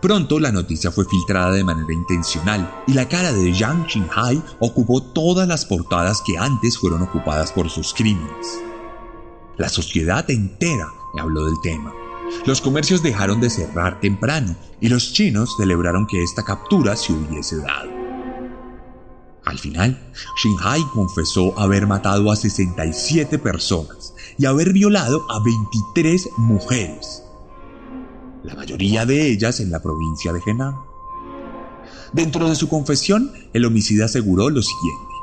Pronto 0.01 0.39
la 0.39 0.51
noticia 0.51 0.91
fue 0.91 1.05
filtrada 1.05 1.51
de 1.51 1.63
manera 1.63 1.93
intencional 1.93 2.83
y 2.85 2.93
la 2.93 3.07
cara 3.07 3.31
de 3.31 3.53
Yang 3.53 3.87
Qinghai 3.87 4.43
ocupó 4.59 5.01
todas 5.01 5.47
las 5.47 5.65
portadas 5.65 6.21
que 6.25 6.37
antes 6.37 6.77
fueron 6.77 7.01
ocupadas 7.01 7.51
por 7.51 7.69
sus 7.69 7.93
crímenes. 7.93 8.59
La 9.57 9.69
sociedad 9.69 10.29
entera 10.29 10.91
habló 11.17 11.45
del 11.45 11.59
tema. 11.63 11.93
Los 12.45 12.61
comercios 12.61 13.01
dejaron 13.01 13.39
de 13.39 13.49
cerrar 13.49 13.99
temprano 14.01 14.55
y 14.81 14.89
los 14.89 15.13
chinos 15.13 15.55
celebraron 15.57 16.05
que 16.05 16.21
esta 16.21 16.43
captura 16.43 16.95
se 16.95 17.13
hubiese 17.13 17.57
dado. 17.57 17.96
Al 19.47 19.57
final, 19.59 19.97
Xinhai 20.35 20.81
confesó 20.93 21.57
haber 21.57 21.87
matado 21.87 22.29
a 22.31 22.35
67 22.35 23.39
personas 23.39 24.13
y 24.37 24.45
haber 24.45 24.73
violado 24.73 25.25
a 25.31 25.41
23 25.41 26.31
mujeres, 26.35 27.23
la 28.43 28.55
mayoría 28.55 29.05
de 29.05 29.31
ellas 29.31 29.61
en 29.61 29.71
la 29.71 29.81
provincia 29.81 30.33
de 30.33 30.41
Henan. 30.45 30.75
Dentro 32.11 32.49
de 32.49 32.55
su 32.55 32.67
confesión, 32.67 33.31
el 33.53 33.63
homicida 33.63 34.05
aseguró 34.05 34.49
lo 34.49 34.61
siguiente. 34.61 35.13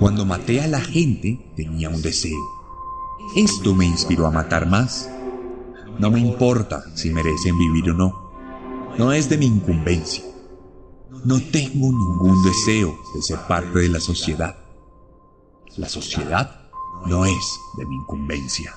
Cuando 0.00 0.24
maté 0.24 0.60
a 0.60 0.66
la 0.66 0.80
gente 0.80 1.52
tenía 1.54 1.88
un 1.88 2.02
deseo. 2.02 2.40
Esto 3.36 3.76
me 3.76 3.86
inspiró 3.86 4.26
a 4.26 4.32
matar 4.32 4.66
más. 4.66 5.08
No 6.00 6.10
me 6.10 6.18
importa 6.18 6.82
si 6.96 7.10
merecen 7.10 7.56
vivir 7.56 7.92
o 7.92 7.94
no. 7.94 8.32
No 8.98 9.12
es 9.12 9.28
de 9.28 9.38
mi 9.38 9.46
incumbencia. 9.46 10.33
No 11.24 11.40
tengo 11.40 11.86
ningún 11.86 12.42
deseo 12.42 12.98
de 13.14 13.22
ser 13.22 13.38
parte 13.48 13.78
de 13.78 13.88
la 13.88 14.00
sociedad. 14.00 14.56
La 15.76 15.88
sociedad 15.88 16.70
no 17.06 17.24
es 17.24 17.60
de 17.78 17.86
mi 17.86 17.96
incumbencia. 17.96 18.74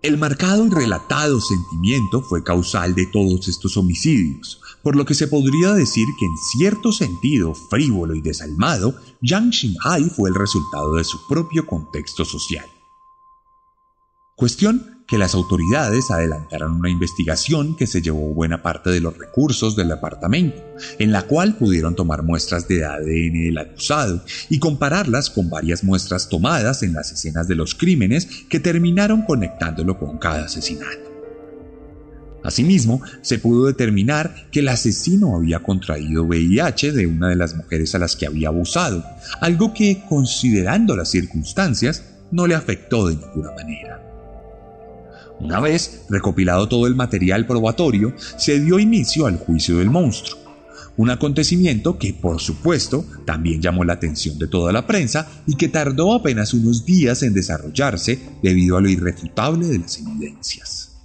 El 0.00 0.16
marcado 0.16 0.64
y 0.64 0.70
relatado 0.70 1.42
sentimiento 1.42 2.22
fue 2.22 2.42
causal 2.42 2.94
de 2.94 3.04
todos 3.04 3.48
estos 3.48 3.76
homicidios, 3.76 4.62
por 4.82 4.96
lo 4.96 5.04
que 5.04 5.12
se 5.12 5.28
podría 5.28 5.74
decir 5.74 6.08
que 6.18 6.24
en 6.24 6.36
cierto 6.56 6.90
sentido 6.90 7.54
frívolo 7.68 8.14
y 8.14 8.22
desalmado, 8.22 8.94
Yang 9.20 9.52
Xinhai 9.52 10.08
fue 10.08 10.30
el 10.30 10.36
resultado 10.36 10.94
de 10.94 11.04
su 11.04 11.18
propio 11.28 11.66
contexto 11.66 12.24
social. 12.24 12.64
Cuestión 14.36 14.99
que 15.10 15.18
las 15.18 15.34
autoridades 15.34 16.12
adelantaron 16.12 16.76
una 16.76 16.88
investigación 16.88 17.76
que 17.76 17.88
se 17.88 18.00
llevó 18.00 18.32
buena 18.32 18.62
parte 18.62 18.90
de 18.90 19.00
los 19.00 19.18
recursos 19.18 19.74
del 19.74 19.88
departamento, 19.88 20.62
en 21.00 21.10
la 21.10 21.22
cual 21.22 21.56
pudieron 21.56 21.96
tomar 21.96 22.22
muestras 22.22 22.68
de 22.68 22.84
ADN 22.84 23.44
del 23.44 23.58
acusado 23.58 24.22
y 24.48 24.60
compararlas 24.60 25.28
con 25.28 25.50
varias 25.50 25.82
muestras 25.82 26.28
tomadas 26.28 26.84
en 26.84 26.92
las 26.92 27.10
escenas 27.10 27.48
de 27.48 27.56
los 27.56 27.74
crímenes 27.74 28.28
que 28.48 28.60
terminaron 28.60 29.22
conectándolo 29.22 29.98
con 29.98 30.16
cada 30.18 30.44
asesinato. 30.44 31.10
Asimismo, 32.44 33.02
se 33.20 33.40
pudo 33.40 33.66
determinar 33.66 34.48
que 34.52 34.60
el 34.60 34.68
asesino 34.68 35.34
había 35.34 35.58
contraído 35.58 36.22
VIH 36.22 36.92
de 36.92 37.08
una 37.08 37.28
de 37.28 37.36
las 37.36 37.56
mujeres 37.56 37.96
a 37.96 37.98
las 37.98 38.14
que 38.14 38.26
había 38.26 38.48
abusado, 38.48 39.04
algo 39.40 39.74
que, 39.74 40.04
considerando 40.08 40.96
las 40.96 41.10
circunstancias, 41.10 42.04
no 42.30 42.46
le 42.46 42.54
afectó 42.54 43.08
de 43.08 43.16
ninguna 43.16 43.50
manera. 43.56 43.99
Una 45.40 45.58
vez 45.58 46.02
recopilado 46.10 46.68
todo 46.68 46.86
el 46.86 46.94
material 46.94 47.46
probatorio, 47.46 48.14
se 48.36 48.60
dio 48.60 48.78
inicio 48.78 49.26
al 49.26 49.38
juicio 49.38 49.78
del 49.78 49.90
monstruo, 49.90 50.38
un 50.98 51.08
acontecimiento 51.08 51.98
que, 51.98 52.12
por 52.12 52.40
supuesto, 52.40 53.06
también 53.24 53.62
llamó 53.62 53.84
la 53.84 53.94
atención 53.94 54.38
de 54.38 54.48
toda 54.48 54.70
la 54.70 54.86
prensa 54.86 55.26
y 55.46 55.56
que 55.56 55.68
tardó 55.68 56.12
apenas 56.12 56.52
unos 56.52 56.84
días 56.84 57.22
en 57.22 57.32
desarrollarse 57.32 58.18
debido 58.42 58.76
a 58.76 58.82
lo 58.82 58.90
irrefutable 58.90 59.66
de 59.66 59.78
las 59.78 59.98
evidencias. 59.98 60.98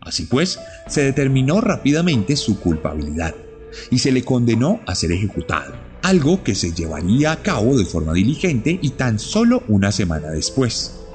Así 0.00 0.26
pues, 0.26 0.60
se 0.86 1.02
determinó 1.02 1.60
rápidamente 1.60 2.36
su 2.36 2.60
culpabilidad 2.60 3.34
y 3.90 3.98
se 3.98 4.12
le 4.12 4.22
condenó 4.22 4.80
a 4.86 4.94
ser 4.94 5.10
ejecutado, 5.10 5.74
algo 6.02 6.44
que 6.44 6.54
se 6.54 6.72
llevaría 6.72 7.32
a 7.32 7.42
cabo 7.42 7.76
de 7.76 7.84
forma 7.84 8.12
diligente 8.12 8.78
y 8.80 8.90
tan 8.90 9.18
solo 9.18 9.64
una 9.66 9.90
semana 9.90 10.30
después 10.30 11.05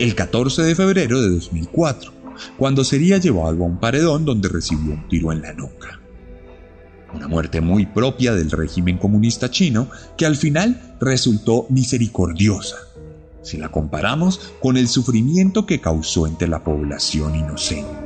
el 0.00 0.14
14 0.14 0.62
de 0.62 0.74
febrero 0.74 1.20
de 1.20 1.28
2004, 1.28 2.10
cuando 2.56 2.84
sería 2.84 3.18
llevado 3.18 3.62
a 3.62 3.66
un 3.66 3.78
paredón 3.78 4.24
donde 4.24 4.48
recibió 4.48 4.94
un 4.94 5.06
tiro 5.08 5.30
en 5.30 5.42
la 5.42 5.52
nuca. 5.52 6.00
Una 7.12 7.28
muerte 7.28 7.60
muy 7.60 7.84
propia 7.84 8.32
del 8.32 8.50
régimen 8.50 8.96
comunista 8.96 9.50
chino 9.50 9.90
que 10.16 10.24
al 10.24 10.36
final 10.36 10.96
resultó 11.00 11.66
misericordiosa, 11.68 12.76
si 13.42 13.58
la 13.58 13.68
comparamos 13.68 14.40
con 14.58 14.78
el 14.78 14.88
sufrimiento 14.88 15.66
que 15.66 15.82
causó 15.82 16.26
entre 16.26 16.48
la 16.48 16.64
población 16.64 17.36
inocente. 17.36 17.99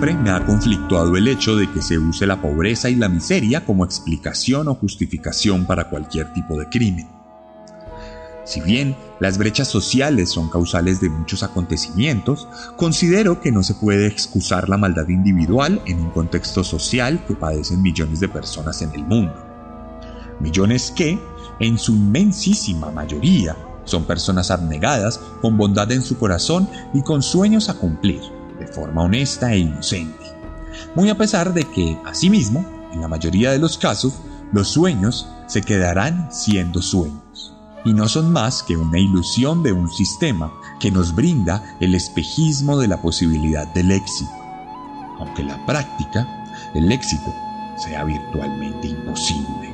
Siempre 0.00 0.22
me 0.22 0.30
ha 0.30 0.46
conflictuado 0.46 1.14
el 1.18 1.28
hecho 1.28 1.56
de 1.56 1.70
que 1.70 1.82
se 1.82 1.98
use 1.98 2.26
la 2.26 2.40
pobreza 2.40 2.88
y 2.88 2.94
la 2.94 3.10
miseria 3.10 3.66
como 3.66 3.84
explicación 3.84 4.66
o 4.68 4.74
justificación 4.74 5.66
para 5.66 5.90
cualquier 5.90 6.32
tipo 6.32 6.58
de 6.58 6.70
crimen. 6.70 7.06
Si 8.46 8.62
bien 8.62 8.96
las 9.20 9.36
brechas 9.36 9.68
sociales 9.68 10.30
son 10.30 10.48
causales 10.48 11.02
de 11.02 11.10
muchos 11.10 11.42
acontecimientos, 11.42 12.48
considero 12.78 13.42
que 13.42 13.52
no 13.52 13.62
se 13.62 13.74
puede 13.74 14.06
excusar 14.06 14.70
la 14.70 14.78
maldad 14.78 15.06
individual 15.06 15.82
en 15.84 16.00
un 16.00 16.10
contexto 16.12 16.64
social 16.64 17.22
que 17.26 17.34
padecen 17.34 17.82
millones 17.82 18.20
de 18.20 18.28
personas 18.30 18.80
en 18.80 18.94
el 18.94 19.04
mundo. 19.04 19.34
Millones 20.40 20.94
que, 20.96 21.18
en 21.58 21.76
su 21.76 21.92
inmensísima 21.92 22.90
mayoría, 22.90 23.54
son 23.84 24.06
personas 24.06 24.50
abnegadas, 24.50 25.20
con 25.42 25.58
bondad 25.58 25.92
en 25.92 26.00
su 26.00 26.16
corazón 26.16 26.70
y 26.94 27.02
con 27.02 27.22
sueños 27.22 27.68
a 27.68 27.74
cumplir 27.74 28.39
forma 28.72 29.02
honesta 29.02 29.52
e 29.52 29.58
inocente, 29.58 30.24
muy 30.94 31.10
a 31.10 31.16
pesar 31.16 31.52
de 31.52 31.64
que, 31.64 31.98
asimismo, 32.04 32.64
En 32.92 33.00
la 33.00 33.08
mayoría 33.08 33.52
de 33.52 33.58
los 33.58 33.78
casos, 33.78 34.14
los 34.52 34.68
sueños 34.68 35.28
se 35.46 35.62
quedarán 35.62 36.28
siendo 36.32 36.82
sueños. 36.82 37.54
Y 37.84 37.92
no 37.94 38.08
son 38.08 38.32
más 38.32 38.62
que 38.62 38.76
una 38.76 38.98
ilusión 38.98 39.62
de 39.62 39.72
un 39.72 39.88
sistema 39.90 40.52
que 40.80 40.90
nos 40.90 41.14
brinda 41.14 41.76
el 41.80 41.94
espejismo 41.94 42.76
de 42.78 42.88
la 42.88 43.00
posibilidad 43.00 43.66
del 43.74 43.92
éxito, 43.92 44.30
aunque 45.18 45.42
en 45.42 45.48
la 45.48 45.66
práctica 45.66 46.26
el 46.74 46.90
éxito 46.90 47.32
sea 47.76 48.04
virtualmente 48.04 48.88
imposible. 48.88 49.69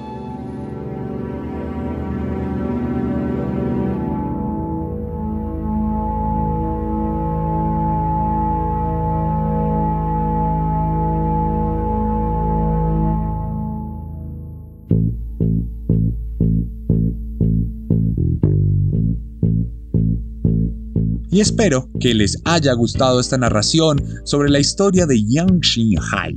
Y 21.36 21.40
espero 21.42 21.90
que 22.00 22.14
les 22.14 22.40
haya 22.46 22.72
gustado 22.72 23.20
esta 23.20 23.36
narración 23.36 24.02
sobre 24.24 24.48
la 24.48 24.58
historia 24.58 25.04
de 25.04 25.22
Yang 25.22 25.60
Xinhai, 25.60 26.34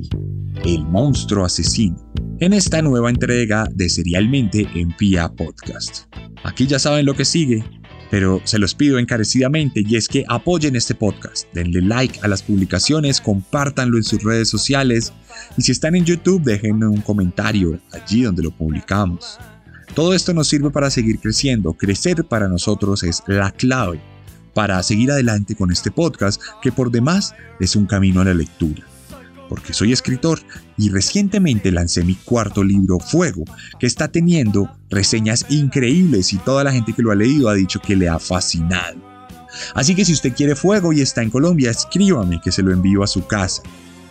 el 0.62 0.84
monstruo 0.84 1.46
asesino, 1.46 1.96
en 2.38 2.52
esta 2.52 2.82
nueva 2.82 3.08
entrega 3.08 3.66
de 3.74 3.88
Serialmente 3.88 4.68
en 4.74 4.94
Pia 4.98 5.30
Podcast. 5.30 6.04
Aquí 6.44 6.66
ya 6.66 6.78
saben 6.78 7.06
lo 7.06 7.14
que 7.14 7.24
sigue, 7.24 7.64
pero 8.10 8.42
se 8.44 8.58
los 8.58 8.74
pido 8.74 8.98
encarecidamente 8.98 9.82
y 9.88 9.96
es 9.96 10.06
que 10.06 10.26
apoyen 10.28 10.76
este 10.76 10.94
podcast, 10.94 11.46
denle 11.54 11.80
like 11.80 12.20
a 12.22 12.28
las 12.28 12.42
publicaciones, 12.42 13.22
compártanlo 13.22 13.96
en 13.96 14.04
sus 14.04 14.22
redes 14.22 14.50
sociales 14.50 15.14
y 15.56 15.62
si 15.62 15.72
están 15.72 15.96
en 15.96 16.04
YouTube 16.04 16.42
déjenme 16.42 16.86
un 16.86 17.00
comentario 17.00 17.80
allí 17.92 18.20
donde 18.20 18.42
lo 18.42 18.50
publicamos. 18.50 19.38
Todo 19.94 20.12
esto 20.12 20.34
nos 20.34 20.48
sirve 20.48 20.68
para 20.68 20.90
seguir 20.90 21.20
creciendo, 21.20 21.72
crecer 21.72 22.22
para 22.26 22.48
nosotros 22.48 23.02
es 23.02 23.22
la 23.26 23.50
clave 23.50 23.98
para 24.54 24.82
seguir 24.82 25.10
adelante 25.10 25.54
con 25.54 25.70
este 25.70 25.90
podcast 25.90 26.40
que 26.62 26.72
por 26.72 26.90
demás 26.90 27.34
es 27.60 27.76
un 27.76 27.86
camino 27.86 28.20
a 28.20 28.24
la 28.24 28.34
lectura. 28.34 28.84
Porque 29.48 29.72
soy 29.72 29.92
escritor 29.92 30.40
y 30.76 30.90
recientemente 30.90 31.72
lancé 31.72 32.04
mi 32.04 32.14
cuarto 32.14 32.62
libro 32.62 33.00
Fuego, 33.00 33.44
que 33.78 33.86
está 33.86 34.08
teniendo 34.08 34.70
reseñas 34.90 35.46
increíbles 35.48 36.32
y 36.32 36.38
toda 36.38 36.62
la 36.62 36.72
gente 36.72 36.92
que 36.92 37.02
lo 37.02 37.10
ha 37.10 37.16
leído 37.16 37.48
ha 37.48 37.54
dicho 37.54 37.80
que 37.80 37.96
le 37.96 38.08
ha 38.08 38.18
fascinado. 38.18 39.10
Así 39.74 39.94
que 39.94 40.04
si 40.04 40.12
usted 40.12 40.34
quiere 40.34 40.54
Fuego 40.54 40.92
y 40.92 41.00
está 41.00 41.22
en 41.22 41.30
Colombia, 41.30 41.70
escríbame 41.70 42.40
que 42.42 42.52
se 42.52 42.62
lo 42.62 42.72
envío 42.72 43.02
a 43.02 43.08
su 43.08 43.26
casa. 43.26 43.62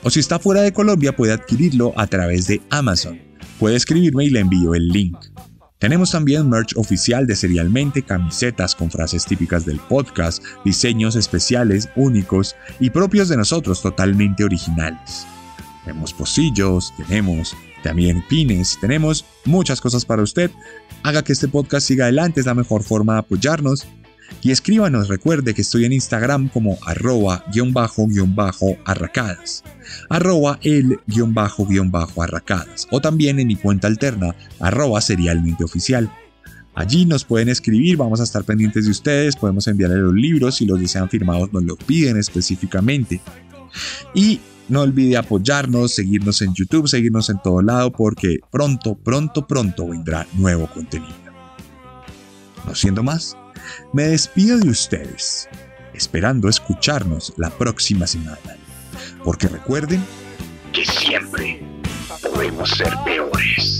O 0.03 0.09
si 0.09 0.19
está 0.19 0.39
fuera 0.39 0.61
de 0.61 0.73
Colombia 0.73 1.15
puede 1.15 1.33
adquirirlo 1.33 1.93
a 1.97 2.07
través 2.07 2.47
de 2.47 2.61
Amazon. 2.69 3.19
Puede 3.59 3.75
escribirme 3.75 4.25
y 4.25 4.29
le 4.29 4.39
envío 4.39 4.73
el 4.73 4.87
link. 4.87 5.17
Tenemos 5.79 6.11
también 6.11 6.49
merch 6.49 6.75
oficial 6.75 7.25
de 7.25 7.37
Serialmente, 7.37 8.03
camisetas 8.03 8.75
con 8.75 8.91
frases 8.91 9.23
típicas 9.25 9.65
del 9.65 9.79
podcast, 9.79 10.43
diseños 10.65 11.15
especiales, 11.15 11.87
únicos 11.95 12.57
y 12.81 12.89
propios 12.89 13.29
de 13.29 13.37
nosotros 13.37 13.81
totalmente 13.81 14.43
originales. 14.43 15.25
Tenemos 15.85 16.11
pocillos, 16.11 16.93
tenemos 16.97 17.55
también 17.81 18.21
pines, 18.27 18.77
tenemos 18.81 19.23
muchas 19.45 19.79
cosas 19.79 20.03
para 20.03 20.21
usted. 20.21 20.51
Haga 21.03 21.23
que 21.23 21.31
este 21.31 21.47
podcast 21.47 21.87
siga 21.87 22.03
adelante, 22.03 22.41
es 22.41 22.45
la 22.45 22.55
mejor 22.55 22.83
forma 22.83 23.13
de 23.13 23.19
apoyarnos 23.19 23.87
y 24.41 24.51
escríbanos, 24.51 25.07
recuerde 25.07 25.53
que 25.53 25.61
estoy 25.61 25.85
en 25.85 25.93
Instagram 25.93 26.49
como 26.49 26.77
arroba 26.85 27.43
guion 27.51 27.73
bajo 27.73 28.07
guion 28.07 28.35
bajo 28.35 28.77
arracadas, 28.85 29.63
arroba 30.09 30.59
el 30.63 30.99
guion 31.07 31.33
bajo 31.33 31.65
guion 31.65 31.91
bajo 31.91 32.23
arracadas, 32.23 32.87
o 32.91 33.01
también 33.01 33.39
en 33.39 33.47
mi 33.47 33.55
cuenta 33.55 33.87
alterna, 33.87 34.35
arroba 34.59 35.01
serialmente 35.01 35.63
oficial. 35.63 36.11
Allí 36.75 37.05
nos 37.05 37.25
pueden 37.25 37.49
escribir, 37.49 37.97
vamos 37.97 38.21
a 38.21 38.23
estar 38.23 38.43
pendientes 38.43 38.85
de 38.85 38.91
ustedes, 38.91 39.35
podemos 39.35 39.67
enviarle 39.67 39.97
los 39.97 40.13
libros, 40.13 40.55
si 40.55 40.65
los 40.65 40.79
desean 40.79 41.09
firmados 41.09 41.51
nos 41.51 41.63
lo 41.63 41.75
piden 41.75 42.15
específicamente. 42.15 43.19
Y 44.13 44.39
no 44.69 44.81
olvide 44.81 45.17
apoyarnos, 45.17 45.93
seguirnos 45.95 46.41
en 46.41 46.53
YouTube, 46.53 46.87
seguirnos 46.87 47.29
en 47.29 47.41
todo 47.41 47.61
lado, 47.61 47.91
porque 47.91 48.37
pronto, 48.51 48.95
pronto, 48.95 49.45
pronto 49.45 49.87
vendrá 49.87 50.27
nuevo 50.33 50.67
contenido. 50.67 51.13
No 52.65 52.75
siendo 52.75 53.03
más, 53.03 53.35
me 53.93 54.03
despido 54.03 54.59
de 54.59 54.69
ustedes, 54.69 55.47
esperando 55.93 56.49
escucharnos 56.49 57.33
la 57.37 57.49
próxima 57.49 58.07
semana. 58.07 58.57
Porque 59.23 59.47
recuerden 59.47 60.03
que 60.73 60.85
siempre 60.85 61.61
podemos 62.21 62.69
ser 62.69 62.93
peores. 63.05 63.79